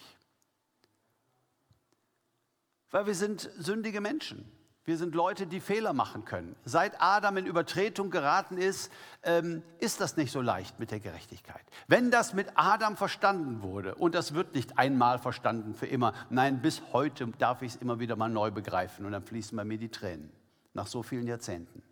Weil 2.91 3.07
wir 3.07 3.15
sind 3.15 3.51
sündige 3.59 4.01
Menschen. 4.01 4.51
Wir 4.89 4.97
sind 4.97 5.15
Leute, 5.15 5.47
die 5.47 5.61
Fehler 5.61 5.93
machen 5.93 6.25
können. 6.25 6.57
Seit 6.65 6.95
Adam 6.99 7.37
in 7.37 7.45
Übertretung 7.45 8.11
geraten 8.11 8.57
ist, 8.57 8.91
ähm, 9.23 9.63
ist 9.81 10.01
das 10.01 10.17
nicht 10.17 10.33
so 10.33 10.41
leicht 10.41 10.81
mit 10.81 10.91
der 10.91 10.99
Gerechtigkeit. 10.99 11.61
Wenn 11.89 12.11
das 12.11 12.33
mit 12.33 12.47
Adam 12.55 12.97
verstanden 12.97 13.61
wurde, 13.61 13.97
und 13.97 14.15
das 14.15 14.33
wird 14.33 14.55
nicht 14.55 14.79
einmal 14.79 15.19
verstanden 15.19 15.75
für 15.75 15.85
immer, 15.85 16.15
nein, 16.31 16.63
bis 16.63 16.81
heute 16.95 17.27
darf 17.39 17.61
ich 17.61 17.75
es 17.75 17.83
immer 17.83 18.01
wieder 18.01 18.17
mal 18.17 18.31
neu 18.31 18.51
begreifen 18.51 19.05
und 19.05 19.13
dann 19.13 19.23
fließen 19.23 19.55
bei 19.55 19.65
mir 19.65 19.77
die 19.77 19.91
Tränen, 19.91 20.33
nach 20.75 20.87
so 20.87 21.03
vielen 21.03 21.27
Jahrzehnten. 21.27 21.83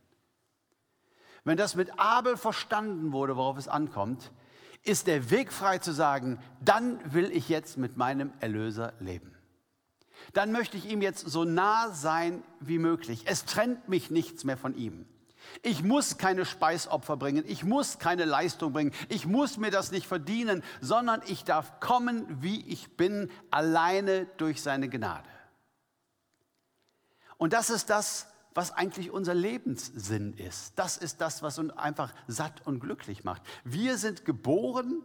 Wenn 1.44 1.56
das 1.56 1.76
mit 1.76 1.98
Abel 1.98 2.36
verstanden 2.36 3.12
wurde, 3.12 3.36
worauf 3.36 3.56
es 3.56 3.68
ankommt, 3.68 4.32
ist 4.82 5.06
der 5.06 5.30
Weg 5.30 5.52
frei 5.52 5.78
zu 5.78 5.92
sagen, 5.92 6.38
dann 6.60 7.12
will 7.12 7.30
ich 7.30 7.48
jetzt 7.48 7.76
mit 7.76 7.96
meinem 7.96 8.32
Erlöser 8.40 8.92
leben 9.00 9.36
dann 10.32 10.52
möchte 10.52 10.76
ich 10.76 10.86
ihm 10.86 11.02
jetzt 11.02 11.28
so 11.28 11.44
nah 11.44 11.90
sein 11.90 12.42
wie 12.60 12.78
möglich. 12.78 13.22
Es 13.26 13.44
trennt 13.44 13.88
mich 13.88 14.10
nichts 14.10 14.44
mehr 14.44 14.56
von 14.56 14.76
ihm. 14.76 15.06
Ich 15.62 15.84
muss 15.84 16.18
keine 16.18 16.44
Speisopfer 16.44 17.16
bringen, 17.16 17.44
ich 17.46 17.62
muss 17.62 17.98
keine 17.98 18.24
Leistung 18.24 18.72
bringen, 18.72 18.92
ich 19.08 19.26
muss 19.26 19.58
mir 19.58 19.70
das 19.70 19.92
nicht 19.92 20.06
verdienen, 20.06 20.64
sondern 20.80 21.22
ich 21.26 21.44
darf 21.44 21.78
kommen, 21.78 22.42
wie 22.42 22.66
ich 22.66 22.96
bin, 22.96 23.30
alleine 23.52 24.26
durch 24.38 24.60
seine 24.60 24.88
Gnade. 24.88 25.28
Und 27.38 27.52
das 27.52 27.70
ist 27.70 27.90
das, 27.90 28.26
was 28.56 28.72
eigentlich 28.72 29.10
unser 29.10 29.34
Lebenssinn 29.34 30.32
ist. 30.34 30.72
Das 30.76 30.96
ist 30.96 31.20
das, 31.20 31.42
was 31.42 31.58
uns 31.58 31.76
einfach 31.76 32.12
satt 32.26 32.66
und 32.66 32.80
glücklich 32.80 33.22
macht. 33.24 33.42
Wir 33.64 33.98
sind 33.98 34.24
geboren 34.24 35.02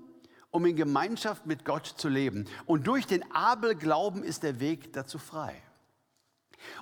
um 0.52 0.66
in 0.66 0.76
Gemeinschaft 0.76 1.46
mit 1.46 1.66
Gott 1.66 1.86
zu 1.86 2.10
leben. 2.10 2.48
Und 2.66 2.86
durch 2.86 3.08
den 3.08 3.30
Abelglauben 3.32 4.24
ist 4.24 4.44
der 4.44 4.60
Weg 4.60 4.94
dazu 4.94 5.18
frei. 5.18 5.56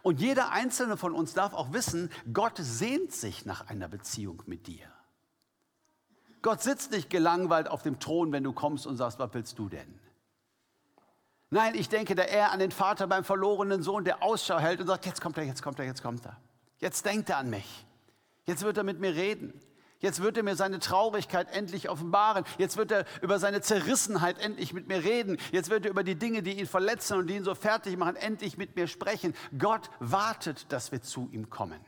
Und 0.01 0.19
jeder 0.19 0.51
einzelne 0.51 0.97
von 0.97 1.13
uns 1.13 1.33
darf 1.33 1.53
auch 1.53 1.71
wissen, 1.71 2.11
Gott 2.33 2.57
sehnt 2.57 3.13
sich 3.13 3.45
nach 3.45 3.67
einer 3.67 3.87
Beziehung 3.87 4.43
mit 4.45 4.67
dir. 4.67 4.87
Gott 6.41 6.61
sitzt 6.61 6.91
nicht 6.91 7.09
gelangweilt 7.09 7.69
auf 7.69 7.83
dem 7.83 7.99
Thron, 7.99 8.31
wenn 8.31 8.43
du 8.43 8.53
kommst 8.53 8.87
und 8.87 8.97
sagst, 8.97 9.19
was 9.19 9.33
willst 9.33 9.59
du 9.59 9.69
denn? 9.69 9.99
Nein, 11.49 11.75
ich 11.75 11.89
denke 11.89 12.15
da 12.15 12.23
eher 12.23 12.51
an 12.51 12.59
den 12.59 12.71
Vater 12.71 13.07
beim 13.07 13.23
verlorenen 13.23 13.81
Sohn, 13.81 14.03
der 14.03 14.21
Ausschau 14.21 14.59
hält 14.59 14.81
und 14.81 14.87
sagt, 14.87 15.05
jetzt 15.05 15.21
kommt 15.21 15.37
er, 15.37 15.43
jetzt 15.43 15.63
kommt 15.63 15.79
er, 15.79 15.85
jetzt 15.85 16.03
kommt 16.03 16.25
er. 16.25 16.37
Jetzt 16.79 17.05
denkt 17.05 17.29
er 17.29 17.37
an 17.37 17.49
mich. 17.49 17.85
Jetzt 18.45 18.63
wird 18.63 18.77
er 18.77 18.83
mit 18.83 18.99
mir 18.99 19.15
reden. 19.15 19.53
Jetzt 19.99 20.21
wird 20.21 20.37
er 20.37 20.43
mir 20.43 20.55
seine 20.55 20.79
Traurigkeit 20.79 21.51
endlich 21.51 21.89
offenbaren. 21.89 22.45
Jetzt 22.57 22.77
wird 22.77 22.91
er 22.91 23.05
über 23.21 23.37
seine 23.37 23.61
Zerrissenheit 23.61 24.39
endlich 24.39 24.73
mit 24.73 24.87
mir 24.87 25.03
reden. 25.03 25.37
Jetzt 25.51 25.69
wird 25.69 25.85
er 25.85 25.91
über 25.91 26.03
die 26.03 26.15
Dinge, 26.15 26.41
die 26.41 26.57
ihn 26.57 26.67
verletzen 26.67 27.17
und 27.17 27.27
die 27.27 27.35
ihn 27.35 27.43
so 27.43 27.53
fertig 27.53 27.97
machen, 27.97 28.15
endlich 28.15 28.57
mit 28.57 28.77
mir 28.77 28.87
sprechen. 28.87 29.35
Gott 29.57 29.89
wartet, 29.99 30.71
dass 30.71 30.93
wir 30.93 31.01
zu 31.01 31.27
ihm 31.33 31.49
kommen. 31.49 31.79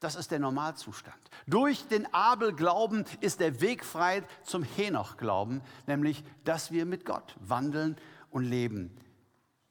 Das 0.00 0.14
ist 0.14 0.30
der 0.30 0.38
Normalzustand. 0.38 1.18
Durch 1.46 1.88
den 1.88 2.12
Abel-Glauben 2.12 3.04
ist 3.20 3.40
der 3.40 3.60
Weg 3.60 3.84
frei 3.84 4.22
zum 4.44 4.62
Henoch-Glauben, 4.62 5.62
nämlich, 5.86 6.22
dass 6.44 6.70
wir 6.70 6.86
mit 6.86 7.04
Gott 7.04 7.34
wandeln 7.40 7.96
und 8.30 8.44
leben 8.44 8.94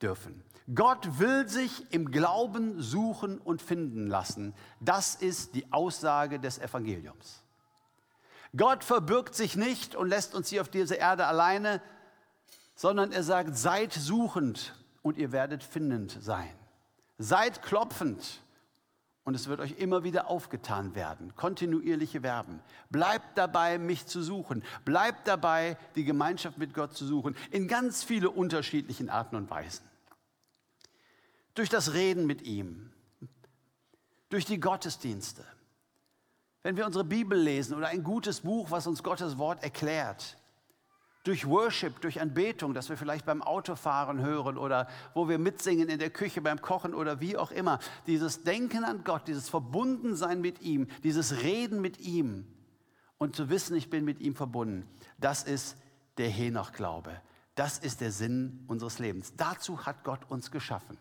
dürfen. 0.02 0.44
Gott 0.74 1.20
will 1.20 1.48
sich 1.48 1.92
im 1.94 2.12
Glauben 2.12 2.82
suchen 2.82 3.38
und 3.40 3.62
finden 3.62 4.08
lassen. 4.08 4.54
Das 4.82 5.16
ist 5.16 5.56
die 5.56 5.72
Aussage 5.72 6.40
des 6.40 6.60
Evangeliums. 6.60 7.42
Gott 8.56 8.84
verbirgt 8.84 9.34
sich 9.34 9.56
nicht 9.56 9.96
und 9.96 10.10
lässt 10.10 10.36
uns 10.36 10.50
hier 10.50 10.62
auf 10.62 10.70
dieser 10.70 10.98
Erde 10.98 11.26
alleine, 11.26 11.82
sondern 12.76 13.12
er 13.12 13.24
sagt, 13.24 13.58
seid 13.58 13.94
suchend 13.94 14.74
und 15.02 15.18
ihr 15.18 15.32
werdet 15.32 15.64
findend 15.64 16.18
sein. 16.22 16.54
Seid 17.18 17.62
klopfend 17.62 18.42
und 19.24 19.36
es 19.36 19.48
wird 19.48 19.62
euch 19.62 19.80
immer 19.80 20.04
wieder 20.04 20.30
aufgetan 20.30 20.96
werden. 20.96 21.34
Kontinuierliche 21.36 22.22
Verben. 22.22 22.62
Bleibt 22.90 23.38
dabei, 23.38 23.78
mich 23.78 24.06
zu 24.06 24.22
suchen. 24.22 24.64
Bleibt 24.86 25.28
dabei, 25.28 25.78
die 25.96 26.04
Gemeinschaft 26.04 26.58
mit 26.58 26.74
Gott 26.74 26.96
zu 26.96 27.06
suchen. 27.06 27.36
In 27.52 27.68
ganz 27.68 28.04
viele 28.04 28.30
unterschiedlichen 28.30 29.10
Arten 29.10 29.36
und 29.36 29.50
Weisen. 29.50 29.84
Durch 31.58 31.70
das 31.70 31.94
Reden 31.94 32.28
mit 32.28 32.44
ihm. 32.44 32.92
Durch 34.30 34.46
die 34.46 34.60
Gottesdienste. 34.60 35.44
Wenn 36.62 36.78
wir 36.78 36.86
unsere 36.86 37.04
Bibel 37.04 37.38
lesen 37.38 37.76
oder 37.76 37.88
ein 37.88 38.04
gutes 38.04 38.42
Buch, 38.42 38.70
was 38.70 38.86
uns 38.86 39.02
Gottes 39.02 39.38
Wort 39.40 39.64
erklärt 39.64 40.38
durch 41.24 41.46
Worship, 41.46 42.00
durch 42.00 42.22
Anbetung, 42.22 42.74
das 42.74 42.88
wir 42.88 42.96
vielleicht 42.96 43.26
beim 43.26 43.42
Autofahren 43.42 44.22
hören 44.22 44.58
oder 44.58 44.88
wo 45.14 45.28
wir 45.28 45.38
mitsingen 45.38 45.90
in 45.90 46.00
der 46.00 46.10
Küche 46.10 46.42
beim 46.42 46.62
Kochen 46.62 46.94
oder 46.94 47.20
wie 47.20 47.36
auch 47.36 47.52
immer. 47.52 47.80
Dieses 48.06 48.44
Denken 48.44 48.86
an 48.86 49.04
Gott, 49.04 49.28
dieses 49.28 49.50
Verbundensein 49.50 50.40
mit 50.40 50.62
ihm, 50.62 50.88
dieses 51.04 51.44
Reden 51.44 51.82
mit 51.82 52.00
ihm 52.00 52.48
und 53.18 53.36
zu 53.36 53.50
wissen, 53.50 53.76
ich 53.76 53.90
bin 53.90 54.06
mit 54.06 54.22
ihm 54.22 54.36
verbunden, 54.36 54.88
das 55.18 55.44
ist 55.44 55.76
der 56.18 56.30
Henoch-Glaube. 56.30 57.20
Das 57.56 57.78
ist 57.80 58.00
der 58.02 58.12
Sinn 58.12 58.64
unseres 58.68 59.00
Lebens. 59.00 59.34
Dazu 59.36 59.86
hat 59.86 60.04
Gott 60.04 60.30
uns 60.30 60.52
geschaffen. 60.52 60.98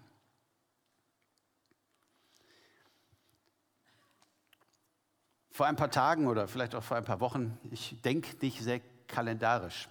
Vor 5.56 5.64
ein 5.64 5.76
paar 5.76 5.90
Tagen 5.90 6.26
oder 6.26 6.48
vielleicht 6.48 6.74
auch 6.74 6.82
vor 6.82 6.98
ein 6.98 7.04
paar 7.06 7.20
Wochen, 7.20 7.56
ich 7.70 7.98
denke 8.02 8.36
nicht 8.42 8.62
sehr 8.62 8.78
kalendarisch. 9.08 9.88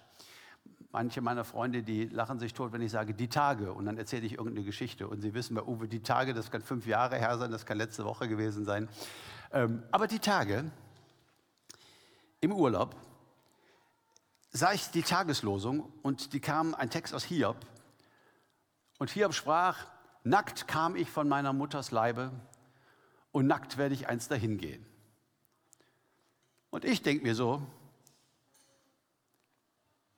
Manche 0.92 1.20
meiner 1.20 1.42
Freunde, 1.42 1.82
die 1.82 2.04
lachen 2.04 2.38
sich 2.38 2.54
tot, 2.54 2.72
wenn 2.72 2.82
ich 2.82 2.92
sage, 2.92 3.14
die 3.14 3.26
Tage. 3.26 3.72
Und 3.72 3.86
dann 3.86 3.98
erzähle 3.98 4.26
ich 4.26 4.34
irgendeine 4.34 4.64
Geschichte. 4.64 5.08
Und 5.08 5.22
sie 5.22 5.34
wissen 5.34 5.56
bei 5.56 5.62
Uwe, 5.64 5.88
die 5.88 6.04
Tage, 6.04 6.34
das 6.34 6.52
kann 6.52 6.62
fünf 6.62 6.86
Jahre 6.86 7.16
her 7.16 7.36
sein, 7.36 7.50
das 7.50 7.66
kann 7.66 7.78
letzte 7.78 8.04
Woche 8.04 8.28
gewesen 8.28 8.64
sein. 8.64 8.88
Ähm, 9.50 9.82
aber 9.90 10.06
die 10.06 10.20
Tage 10.20 10.70
im 12.40 12.52
Urlaub 12.52 12.94
sah 14.52 14.72
ich 14.72 14.90
die 14.90 15.02
Tageslosung 15.02 15.92
und 16.02 16.32
die 16.32 16.38
kam 16.38 16.76
ein 16.76 16.90
Text 16.90 17.12
aus 17.12 17.24
Hiob. 17.24 17.56
Und 19.00 19.10
Hiob 19.10 19.34
sprach, 19.34 19.84
nackt 20.22 20.68
kam 20.68 20.94
ich 20.94 21.10
von 21.10 21.28
meiner 21.28 21.52
Mutters 21.52 21.90
Leibe 21.90 22.30
und 23.32 23.48
nackt 23.48 23.78
werde 23.78 23.96
ich 23.96 24.08
einst 24.08 24.30
dahin 24.30 24.58
gehen. 24.58 24.86
Und 26.76 26.84
ich 26.84 27.00
denke 27.00 27.24
mir 27.24 27.34
so, 27.34 27.62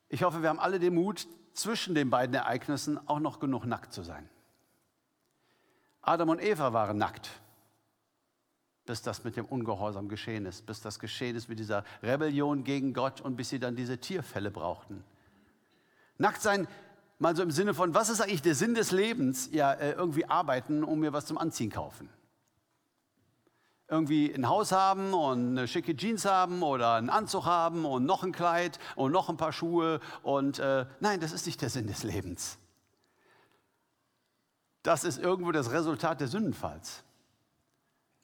ich 0.09 0.25
hoffe, 0.25 0.43
wir 0.43 0.49
haben 0.49 0.59
alle 0.59 0.81
den 0.81 0.93
Mut, 0.93 1.29
zwischen 1.53 1.95
den 1.95 2.11
beiden 2.11 2.35
Ereignissen 2.35 2.99
auch 3.07 3.21
noch 3.21 3.39
genug 3.39 3.65
nackt 3.65 3.93
zu 3.93 4.03
sein. 4.03 4.29
Adam 6.03 6.31
und 6.31 6.43
Eva 6.43 6.73
waren 6.73 6.99
nackt, 6.99 7.31
bis 8.87 9.03
das 9.03 9.23
mit 9.23 9.37
dem 9.37 9.45
Ungehorsam 9.45 10.09
geschehen 10.09 10.47
ist, 10.47 10.67
bis 10.67 10.81
das 10.81 10.99
geschehen 10.99 11.37
ist 11.37 11.49
mit 11.49 11.61
dieser 11.61 11.85
Rebellion 12.03 12.65
gegen 12.65 12.93
Gott 12.93 13.21
und 13.21 13.37
bis 13.37 13.51
sie 13.51 13.61
dann 13.61 13.77
diese 13.77 13.99
Tierfälle 13.99 14.51
brauchten. 14.51 15.05
Nackt 16.17 16.43
sein, 16.43 16.67
mal 17.21 17.37
so 17.37 17.45
im 17.45 17.53
Sinne 17.53 17.73
von, 17.73 17.95
was 17.95 18.09
ist 18.09 18.21
eigentlich 18.21 18.43
der 18.43 18.57
Sinn 18.57 18.75
des 18.75 18.91
Lebens? 18.91 19.49
Ja, 19.53 19.75
äh, 19.75 19.93
irgendwie 19.93 20.25
arbeiten 20.25 20.83
und 20.83 20.99
mir 20.99 21.13
was 21.13 21.27
zum 21.27 21.39
Anziehen 21.39 21.71
kaufen 21.71 22.09
irgendwie 23.89 24.33
ein 24.33 24.49
Haus 24.49 24.71
haben 24.71 25.15
und 25.15 25.67
schicke 25.67 25.97
Jeans 25.97 26.27
haben 26.27 26.63
oder 26.63 26.95
einen 26.95 27.09
Anzug 27.09 27.47
haben 27.47 27.87
und 27.87 28.05
noch 28.05 28.23
ein 28.23 28.33
Kleid 28.33 28.79
und 28.97 29.13
noch 29.13 29.31
ein 29.31 29.39
paar 29.39 29.53
Schuhe. 29.53 30.01
Und 30.23 30.59
äh, 30.59 30.85
nein, 31.01 31.21
das 31.21 31.33
ist 31.33 31.47
nicht 31.47 31.63
der 31.63 31.71
Sinn 31.71 31.87
des 31.87 32.03
Lebens. 32.03 32.59
Das 34.83 35.05
ist 35.05 35.19
irgendwo 35.19 35.53
das 35.53 35.73
Resultat 35.73 36.21
des 36.21 36.31
Sündenfalls. 36.31 37.03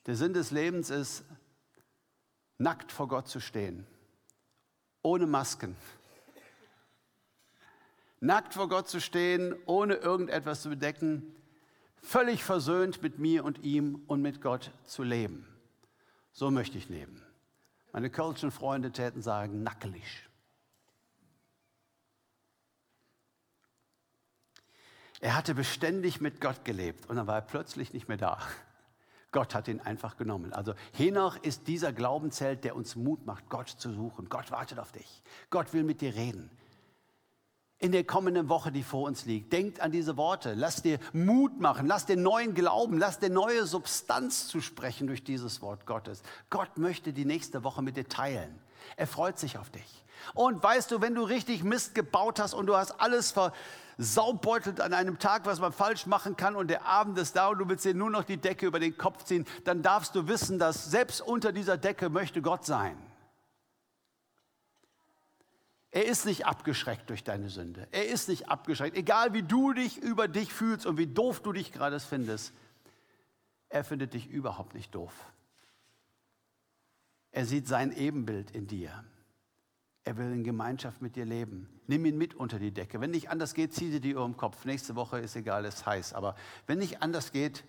Der 0.07 0.17
Sinn 0.17 0.35
des 0.35 0.51
Lebens 0.51 0.91
ist, 0.91 1.25
nackt 2.59 2.93
vor 2.93 3.09
Gott 3.09 3.27
zu 3.27 3.41
stehen, 3.41 3.87
ohne 5.03 5.27
Masken. 5.27 5.77
Nackt 8.21 8.55
vor 8.55 8.69
Gott 8.69 8.89
zu 8.89 9.01
stehen, 9.01 9.55
ohne 9.67 9.95
irgendetwas 9.95 10.63
zu 10.63 10.71
bedecken, 10.71 11.35
völlig 12.03 12.45
versöhnt 12.45 13.03
mit 13.03 13.19
mir 13.19 13.45
und 13.45 13.65
ihm 13.65 14.03
und 14.07 14.21
mit 14.21 14.43
Gott 14.43 14.71
zu 14.85 15.03
leben. 15.03 15.54
So 16.35 16.51
möchte 16.51 16.77
ich 16.77 16.89
leben. 16.89 17.23
Meine 17.93 18.11
kölschen 18.11 18.51
Freunde 18.51 18.91
täten 18.91 19.23
sagen, 19.23 19.63
nackelig. 19.63 20.29
Er 25.21 25.37
hatte 25.37 25.55
beständig 25.55 26.21
mit 26.21 26.41
Gott 26.41 26.65
gelebt 26.65 27.09
und 27.09 27.17
dann 27.17 27.29
war 27.29 27.37
er 27.37 27.43
plötzlich 27.43 27.93
nicht 27.93 28.09
mehr 28.09 28.17
da. 28.17 28.39
Gott 29.31 29.55
hat 29.55 29.69
ihn 29.69 29.81
einfach 29.81 30.17
genommen. 30.17 30.53
Also 30.53 30.75
Henoch 30.93 31.37
ist 31.37 31.69
dieser 31.69 31.93
Glaubenszelt, 31.93 32.65
der 32.65 32.75
uns 32.75 32.97
Mut 32.97 33.25
macht, 33.27 33.49
Gott 33.49 33.69
zu 33.69 33.93
suchen. 33.93 34.29
Gott 34.29 34.51
wartet 34.51 34.81
auf 34.81 34.91
dich. 34.91 35.23
Gott 35.51 35.73
will 35.73 35.85
mit 35.85 36.01
dir 36.01 36.15
reden 36.15 36.51
in 37.79 37.93
der 37.93 38.05
kommenden 38.05 38.49
Woche, 38.49 38.73
die 38.73 38.83
vor 38.83 39.07
uns 39.07 39.27
liegt. 39.27 39.53
Denkt 39.53 39.81
an 39.81 39.91
diese 39.91 40.17
Worte. 40.17 40.55
Lass 40.55 40.83
dir 40.83 40.99
Mut 41.13 41.61
machen. 41.61 41.87
Lass 41.87 42.07
dir 42.07 42.17
neuen 42.17 42.55
Glauben. 42.55 42.99
Lass 42.99 43.19
dir 43.19 43.31
neue 43.31 43.67
Substanz 43.67 44.49
zu 44.49 44.61
sprechen 44.61 45.07
durch 45.07 45.25
dieses 45.25 45.61
Wort 45.61 45.85
Gottes. 45.85 46.23
Gott 46.51 46.79
möchte 46.79 47.13
die 47.13 47.25
nächste 47.25 47.65
Woche 47.65 47.83
mit 47.83 47.97
dir 47.97 48.09
teilen. 48.09 48.59
Er 48.97 49.07
freut 49.07 49.39
sich 49.39 49.59
auf 49.59 49.71
dich. 49.71 50.05
Und 50.33 50.63
weißt 50.63 50.91
du, 50.91 51.01
wenn 51.01 51.15
du 51.15 51.23
richtig 51.23 51.65
Mist 51.65 51.95
gebaut 51.95 52.41
hast 52.41 52.55
und 52.55 52.67
du 52.67 52.77
hast 52.77 52.93
alles 53.01 53.35
versaubeutelt 53.97 54.81
an 54.81 54.95
einem 54.95 55.19
Tag, 55.19 55.45
was 55.45 55.61
man 55.61 55.73
falsch 55.73 56.07
machen 56.07 56.37
kann 56.37 56.57
und 56.57 56.69
der 56.69 56.87
Abend 56.87 57.19
ist 57.19 57.37
da 57.37 57.49
und 57.49 57.59
du 57.59 57.69
willst 57.69 57.85
dir 57.85 57.95
nur 57.95 58.11
noch 58.11 58.25
die 58.25 58.39
Decke 58.39 58.67
über 58.67 58.81
den 58.81 58.97
Kopf 58.97 59.25
ziehen, 59.25 59.47
dann 59.65 59.83
darfst 59.83 60.15
du 60.15 60.27
wissen, 60.27 60.59
dass 60.59 60.87
selbst 60.87 61.21
unter 61.21 61.53
dieser 61.53 61.77
Decke 61.77 62.09
möchte 62.09 62.41
Gott 62.41 62.65
sein. 62.65 62.97
Er 65.95 66.07
ist 66.07 66.27
nicht 66.27 66.45
abgeschreckt 66.45 67.09
durch 67.09 67.23
deine 67.23 67.49
Sünde. 67.49 67.87
Er 67.93 68.09
ist 68.09 68.29
nicht 68.29 68.49
abgeschreckt. 68.49 68.97
Egal 68.97 69.33
wie 69.33 69.45
du 69.45 69.73
dich 69.73 69.97
über 69.97 70.27
dich 70.27 70.53
fühlst 70.53 70.87
und 70.87 70.99
wie 70.99 71.07
doof 71.07 71.41
du 71.41 71.53
dich 71.53 71.71
gerade 71.71 72.01
findest, 72.01 72.53
er 73.69 73.85
findet 73.85 74.13
dich 74.13 74.29
überhaupt 74.29 74.75
nicht 74.75 74.93
doof. 74.93 75.13
Er 77.31 77.47
sieht 77.47 77.69
sein 77.69 77.93
Ebenbild 77.93 78.51
in 78.51 78.67
dir. 78.67 79.05
Er 80.03 80.17
will 80.17 80.33
in 80.33 80.43
Gemeinschaft 80.43 81.01
mit 81.01 81.15
dir 81.15 81.27
leben. 81.27 81.69
Nimm 81.87 82.05
ihn 82.07 82.19
mit 82.19 82.35
unter 82.35 82.59
die 82.59 82.73
Decke. 82.73 83.01
Wenn 83.01 83.13
nicht 83.13 83.31
anders 83.31 83.55
geht, 83.55 83.73
zieh 83.73 83.93
dir 83.93 84.01
die 84.01 84.17
Uhr 84.17 84.27
im 84.27 84.37
Kopf. 84.37 84.65
Nächste 84.65 84.97
Woche 84.97 85.21
ist 85.21 85.37
egal, 85.37 85.65
es 85.65 85.77
ist 85.77 85.87
heiß. 85.87 86.13
Aber 86.13 86.35
wenn 86.67 86.79
nicht 86.79 87.03
anders 87.03 87.31
geht, 87.31 87.63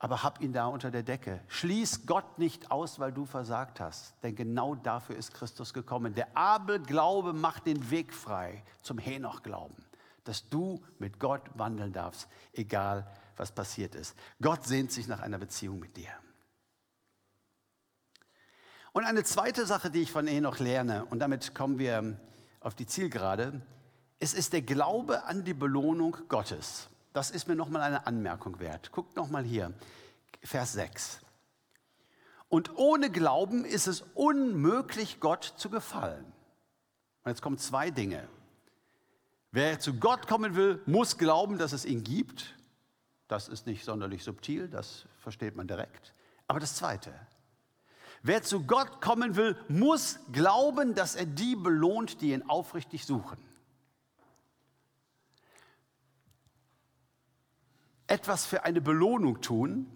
aber 0.00 0.22
hab 0.22 0.40
ihn 0.40 0.54
da 0.54 0.66
unter 0.66 0.90
der 0.90 1.02
Decke. 1.02 1.40
Schließ 1.48 2.06
Gott 2.06 2.38
nicht 2.38 2.70
aus, 2.70 2.98
weil 2.98 3.12
du 3.12 3.26
versagt 3.26 3.80
hast, 3.80 4.14
denn 4.22 4.34
genau 4.34 4.74
dafür 4.74 5.14
ist 5.14 5.34
Christus 5.34 5.74
gekommen. 5.74 6.14
Der 6.14 6.34
Abel-Glaube 6.36 7.34
macht 7.34 7.66
den 7.66 7.90
Weg 7.90 8.14
frei 8.14 8.64
zum 8.80 8.96
Henoch-Glauben, 8.96 9.76
dass 10.24 10.48
du 10.48 10.82
mit 10.98 11.20
Gott 11.20 11.42
wandeln 11.54 11.92
darfst, 11.92 12.28
egal 12.54 13.06
was 13.36 13.52
passiert 13.52 13.94
ist. 13.94 14.16
Gott 14.40 14.64
sehnt 14.64 14.90
sich 14.90 15.06
nach 15.06 15.20
einer 15.20 15.38
Beziehung 15.38 15.78
mit 15.78 15.94
dir. 15.98 16.10
Und 18.92 19.04
eine 19.04 19.22
zweite 19.22 19.66
Sache, 19.66 19.90
die 19.90 20.00
ich 20.00 20.10
von 20.10 20.26
Henoch 20.26 20.58
lerne, 20.60 21.04
und 21.04 21.18
damit 21.18 21.54
kommen 21.54 21.78
wir 21.78 22.18
auf 22.60 22.74
die 22.74 22.86
Zielgerade, 22.86 23.60
es 24.18 24.32
ist 24.32 24.54
der 24.54 24.62
Glaube 24.62 25.24
an 25.24 25.44
die 25.44 25.54
Belohnung 25.54 26.16
Gottes. 26.28 26.88
Das 27.12 27.30
ist 27.30 27.48
mir 27.48 27.56
nochmal 27.56 27.82
eine 27.82 28.06
Anmerkung 28.06 28.60
wert. 28.60 28.92
Guckt 28.92 29.16
nochmal 29.16 29.42
hier, 29.42 29.72
Vers 30.42 30.72
6. 30.74 31.20
Und 32.48 32.76
ohne 32.76 33.10
Glauben 33.10 33.64
ist 33.64 33.86
es 33.86 34.02
unmöglich, 34.14 35.20
Gott 35.20 35.44
zu 35.56 35.70
gefallen. 35.70 36.24
Und 37.22 37.30
jetzt 37.30 37.42
kommen 37.42 37.58
zwei 37.58 37.90
Dinge. 37.90 38.28
Wer 39.52 39.80
zu 39.80 39.94
Gott 39.94 40.28
kommen 40.28 40.54
will, 40.54 40.80
muss 40.86 41.18
glauben, 41.18 41.58
dass 41.58 41.72
es 41.72 41.84
ihn 41.84 42.04
gibt. 42.04 42.56
Das 43.28 43.48
ist 43.48 43.66
nicht 43.66 43.84
sonderlich 43.84 44.24
subtil, 44.24 44.68
das 44.68 45.06
versteht 45.20 45.56
man 45.56 45.66
direkt. 45.66 46.14
Aber 46.46 46.58
das 46.58 46.74
Zweite, 46.74 47.14
wer 48.22 48.42
zu 48.42 48.64
Gott 48.64 49.00
kommen 49.00 49.36
will, 49.36 49.56
muss 49.68 50.18
glauben, 50.32 50.94
dass 50.94 51.14
er 51.14 51.26
die 51.26 51.56
belohnt, 51.56 52.20
die 52.20 52.32
ihn 52.32 52.48
aufrichtig 52.48 53.06
suchen. 53.06 53.38
Etwas 58.10 58.44
für 58.44 58.64
eine 58.64 58.80
Belohnung 58.80 59.40
tun, 59.40 59.86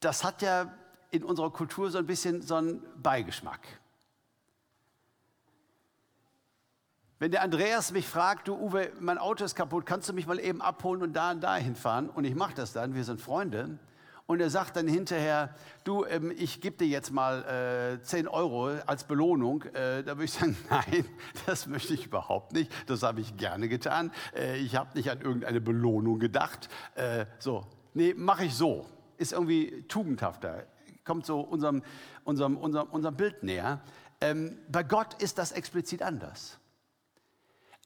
das 0.00 0.22
hat 0.22 0.42
ja 0.42 0.72
in 1.10 1.24
unserer 1.24 1.50
Kultur 1.50 1.90
so 1.90 1.98
ein 1.98 2.06
bisschen 2.06 2.42
so 2.42 2.56
ein 2.56 2.82
Beigeschmack. 3.02 3.60
Wenn 7.18 7.32
der 7.32 7.42
Andreas 7.42 7.92
mich 7.92 8.06
fragt, 8.06 8.48
du 8.48 8.54
Uwe, 8.54 8.92
mein 8.98 9.18
Auto 9.18 9.44
ist 9.44 9.54
kaputt, 9.54 9.84
kannst 9.84 10.08
du 10.08 10.12
mich 10.12 10.26
mal 10.26 10.38
eben 10.38 10.62
abholen 10.62 11.02
und 11.02 11.12
da 11.12 11.32
und 11.32 11.40
da 11.40 11.56
hinfahren? 11.56 12.08
Und 12.08 12.24
ich 12.24 12.34
mache 12.34 12.54
das 12.54 12.72
dann, 12.72 12.94
wir 12.94 13.04
sind 13.04 13.20
Freunde. 13.20 13.78
Und 14.30 14.38
er 14.38 14.48
sagt 14.48 14.76
dann 14.76 14.86
hinterher, 14.86 15.52
du, 15.82 16.04
ähm, 16.04 16.32
ich 16.38 16.60
gebe 16.60 16.76
dir 16.76 16.86
jetzt 16.86 17.10
mal 17.10 17.98
äh, 17.98 18.00
10 18.00 18.28
Euro 18.28 18.68
als 18.86 19.02
Belohnung. 19.02 19.64
Äh, 19.64 20.04
da 20.04 20.14
würde 20.14 20.26
ich 20.26 20.32
sagen, 20.32 20.56
nein, 20.70 21.04
das 21.46 21.66
möchte 21.66 21.94
ich 21.94 22.06
überhaupt 22.06 22.52
nicht. 22.52 22.70
Das 22.86 23.02
habe 23.02 23.20
ich 23.20 23.36
gerne 23.36 23.68
getan. 23.68 24.12
Äh, 24.36 24.58
ich 24.58 24.76
habe 24.76 24.96
nicht 24.96 25.10
an 25.10 25.20
irgendeine 25.20 25.60
Belohnung 25.60 26.20
gedacht. 26.20 26.68
Äh, 26.94 27.26
so, 27.40 27.66
nee, 27.92 28.14
mache 28.14 28.44
ich 28.44 28.54
so. 28.54 28.86
Ist 29.16 29.32
irgendwie 29.32 29.82
tugendhafter. 29.88 30.64
Kommt 31.04 31.26
so 31.26 31.40
unserem, 31.40 31.82
unserem, 32.22 32.56
unserem, 32.56 32.86
unserem 32.86 33.16
Bild 33.16 33.42
näher. 33.42 33.80
Ähm, 34.20 34.58
bei 34.68 34.84
Gott 34.84 35.20
ist 35.20 35.38
das 35.38 35.50
explizit 35.50 36.02
anders. 36.02 36.60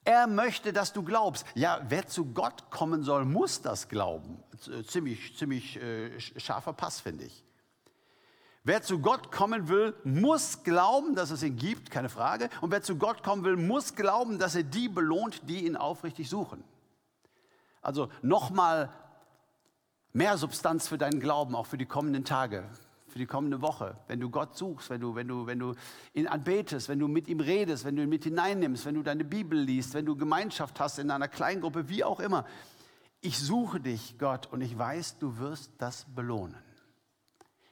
Er 0.03 0.27
möchte, 0.27 0.71
dass 0.71 0.93
du 0.93 1.01
glaubst. 1.01 1.43
Ja, 1.55 1.81
wer 1.89 2.05
zu 2.05 2.25
Gott 2.25 2.69
kommen 2.69 3.01
soll, 3.01 3.25
muss 3.25 3.63
das 3.63 3.89
glauben. 3.89 4.43
Äh, 4.67 4.83
ziemlich, 4.83 5.35
ziemlich 5.37 5.77
äh, 5.77 6.19
scharfer 6.19 6.73
Pass, 6.73 6.99
finde 6.99 7.25
ich. 7.25 7.43
Wer 8.63 8.81
zu 8.81 8.99
Gott 8.99 9.31
kommen 9.31 9.67
will, 9.67 9.95
muss 10.03 10.63
glauben, 10.63 11.13
dass 11.13 11.29
es 11.29 11.43
ihn 11.43 11.55
gibt, 11.55 11.91
keine 11.91 12.09
Frage. 12.09 12.49
Und 12.61 12.71
wer 12.71 12.81
zu 12.81 12.95
Gott 12.95 13.21
kommen 13.21 13.43
will, 13.43 13.57
muss 13.57 13.95
glauben, 13.95 14.39
dass 14.39 14.55
er 14.55 14.63
die 14.63 14.89
belohnt, 14.89 15.47
die 15.47 15.65
ihn 15.65 15.75
aufrichtig 15.75 16.29
suchen. 16.29 16.63
Also 17.81 18.09
nochmal 18.23 18.91
mehr 20.13 20.37
Substanz 20.37 20.87
für 20.87 20.97
deinen 20.97 21.19
Glauben, 21.19 21.55
auch 21.55 21.67
für 21.67 21.77
die 21.77 21.85
kommenden 21.85 22.25
Tage 22.25 22.67
für 23.15 23.19
die 23.19 23.27
kommende 23.27 23.61
Woche, 23.61 23.95
wenn 24.09 24.19
du 24.19 24.29
Gott 24.29 24.57
suchst, 24.57 24.89
wenn 24.89 24.99
du, 24.99 25.15
wenn 25.15 25.29
du, 25.29 25.47
wenn 25.47 25.57
du 25.57 25.73
ihn 26.13 26.27
anbetest, 26.27 26.89
wenn 26.89 26.99
du 26.99 27.07
mit 27.07 27.29
ihm 27.29 27.39
redest, 27.39 27.85
wenn 27.85 27.95
du 27.95 28.03
ihn 28.03 28.09
mit 28.09 28.25
hineinnimmst, 28.25 28.85
wenn 28.85 28.95
du 28.95 29.03
deine 29.03 29.23
Bibel 29.23 29.57
liest, 29.57 29.93
wenn 29.93 30.05
du 30.05 30.17
Gemeinschaft 30.17 30.81
hast 30.81 30.99
in 30.99 31.09
einer 31.09 31.29
Kleingruppe, 31.29 31.87
wie 31.87 32.03
auch 32.03 32.19
immer. 32.19 32.45
Ich 33.21 33.39
suche 33.39 33.79
dich, 33.79 34.17
Gott, 34.19 34.47
und 34.47 34.61
ich 34.61 34.77
weiß, 34.77 35.17
du 35.17 35.37
wirst 35.37 35.71
das 35.79 36.05
belohnen. 36.13 36.63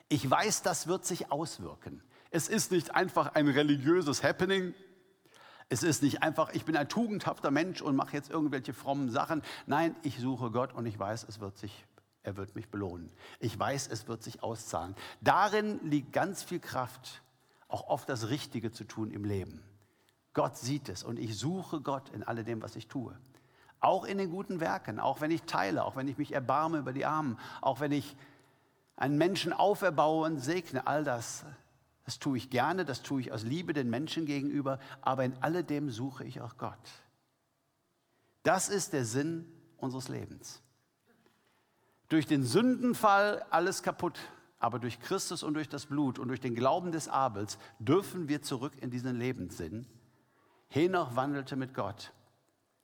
Ich 0.09 0.29
weiß, 0.29 0.61
das 0.61 0.87
wird 0.87 1.05
sich 1.05 1.31
auswirken. 1.31 2.03
Es 2.31 2.47
ist 2.47 2.71
nicht 2.71 2.95
einfach 2.95 3.35
ein 3.35 3.47
religiöses 3.47 4.23
Happening. 4.23 4.73
Es 5.69 5.83
ist 5.83 6.03
nicht 6.03 6.23
einfach, 6.23 6.53
ich 6.53 6.65
bin 6.65 6.75
ein 6.75 6.89
tugendhafter 6.89 7.51
Mensch 7.51 7.81
und 7.81 7.95
mache 7.95 8.13
jetzt 8.13 8.29
irgendwelche 8.29 8.73
frommen 8.73 9.09
Sachen. 9.09 9.41
Nein, 9.65 9.95
ich 10.03 10.19
suche 10.19 10.51
Gott 10.51 10.73
und 10.73 10.85
ich 10.85 10.97
weiß, 10.97 11.25
es 11.27 11.39
wird 11.39 11.57
sich 11.57 11.85
er 12.23 12.37
wird 12.37 12.55
mich 12.55 12.69
belohnen. 12.69 13.11
Ich 13.39 13.57
weiß, 13.59 13.89
es 13.89 14.07
wird 14.07 14.23
sich 14.23 14.41
auszahlen. 14.41 14.95
Darin 15.21 15.79
liegt 15.83 16.13
ganz 16.13 16.41
viel 16.41 16.59
Kraft, 16.59 17.21
auch 17.67 17.87
oft 17.87 18.07
das 18.07 18.29
Richtige 18.29 18.71
zu 18.71 18.85
tun 18.85 19.11
im 19.11 19.25
Leben. 19.25 19.61
Gott 20.33 20.57
sieht 20.57 20.89
es 20.89 21.03
und 21.03 21.19
ich 21.19 21.37
suche 21.37 21.81
Gott 21.81 22.09
in 22.09 22.23
alledem, 22.23 22.61
was 22.61 22.75
ich 22.75 22.87
tue. 22.87 23.15
Auch 23.83 24.05
in 24.05 24.17
den 24.17 24.31
guten 24.31 24.61
Werken, 24.61 25.01
auch 25.01 25.19
wenn 25.19 25.29
ich 25.29 25.43
teile, 25.43 25.83
auch 25.83 25.97
wenn 25.97 26.07
ich 26.07 26.17
mich 26.17 26.31
erbarme 26.31 26.77
über 26.77 26.93
die 26.93 27.05
Armen, 27.05 27.37
auch 27.59 27.81
wenn 27.81 27.91
ich 27.91 28.15
einen 28.95 29.17
Menschen 29.17 29.51
auferbaue 29.51 30.25
und 30.25 30.39
segne, 30.39 30.87
all 30.87 31.03
das, 31.03 31.43
das 32.05 32.17
tue 32.17 32.37
ich 32.37 32.49
gerne, 32.49 32.85
das 32.85 33.01
tue 33.01 33.19
ich 33.19 33.33
aus 33.33 33.43
Liebe 33.43 33.73
den 33.73 33.89
Menschen 33.89 34.25
gegenüber, 34.25 34.79
aber 35.01 35.25
in 35.25 35.35
alledem 35.43 35.89
suche 35.89 36.23
ich 36.23 36.39
auch 36.39 36.55
Gott. 36.57 36.79
Das 38.43 38.69
ist 38.69 38.93
der 38.93 39.03
Sinn 39.03 39.51
unseres 39.75 40.07
Lebens. 40.07 40.61
Durch 42.07 42.25
den 42.25 42.45
Sündenfall 42.45 43.45
alles 43.49 43.83
kaputt, 43.83 44.17
aber 44.59 44.79
durch 44.79 45.01
Christus 45.01 45.43
und 45.43 45.55
durch 45.55 45.67
das 45.67 45.87
Blut 45.87 46.19
und 46.19 46.29
durch 46.29 46.39
den 46.39 46.55
Glauben 46.55 46.93
des 46.93 47.09
Abels 47.09 47.57
dürfen 47.79 48.29
wir 48.29 48.41
zurück 48.41 48.71
in 48.79 48.91
diesen 48.91 49.19
Lebenssinn. 49.19 49.85
Henoch 50.69 51.17
wandelte 51.17 51.57
mit 51.57 51.73
Gott, 51.73 52.13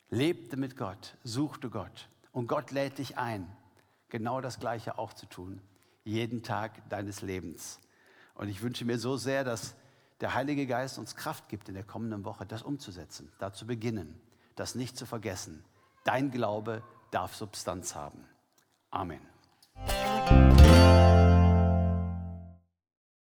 lebte 0.09 0.57
mit 0.57 0.77
Gott, 0.77 1.15
suchte 1.23 1.69
Gott 1.69 2.09
und 2.31 2.47
Gott 2.47 2.71
lädt 2.71 2.97
dich 2.97 3.17
ein, 3.17 3.47
genau 4.09 4.41
das 4.41 4.59
Gleiche 4.59 4.97
auch 4.97 5.13
zu 5.13 5.25
tun, 5.25 5.61
jeden 6.03 6.43
Tag 6.43 6.87
deines 6.89 7.21
Lebens. 7.21 7.79
Und 8.35 8.49
ich 8.49 8.61
wünsche 8.61 8.85
mir 8.85 8.97
so 8.97 9.17
sehr, 9.17 9.43
dass 9.43 9.75
der 10.21 10.33
Heilige 10.33 10.65
Geist 10.65 10.97
uns 10.97 11.15
Kraft 11.15 11.49
gibt 11.49 11.69
in 11.69 11.75
der 11.75 11.83
kommenden 11.83 12.25
Woche, 12.25 12.45
das 12.45 12.63
umzusetzen, 12.63 13.31
da 13.39 13.53
zu 13.53 13.65
beginnen, 13.65 14.19
das 14.55 14.75
nicht 14.75 14.97
zu 14.97 15.05
vergessen. 15.05 15.63
Dein 16.03 16.31
Glaube 16.31 16.83
darf 17.11 17.35
Substanz 17.35 17.95
haben. 17.95 18.25
Amen. 18.89 19.21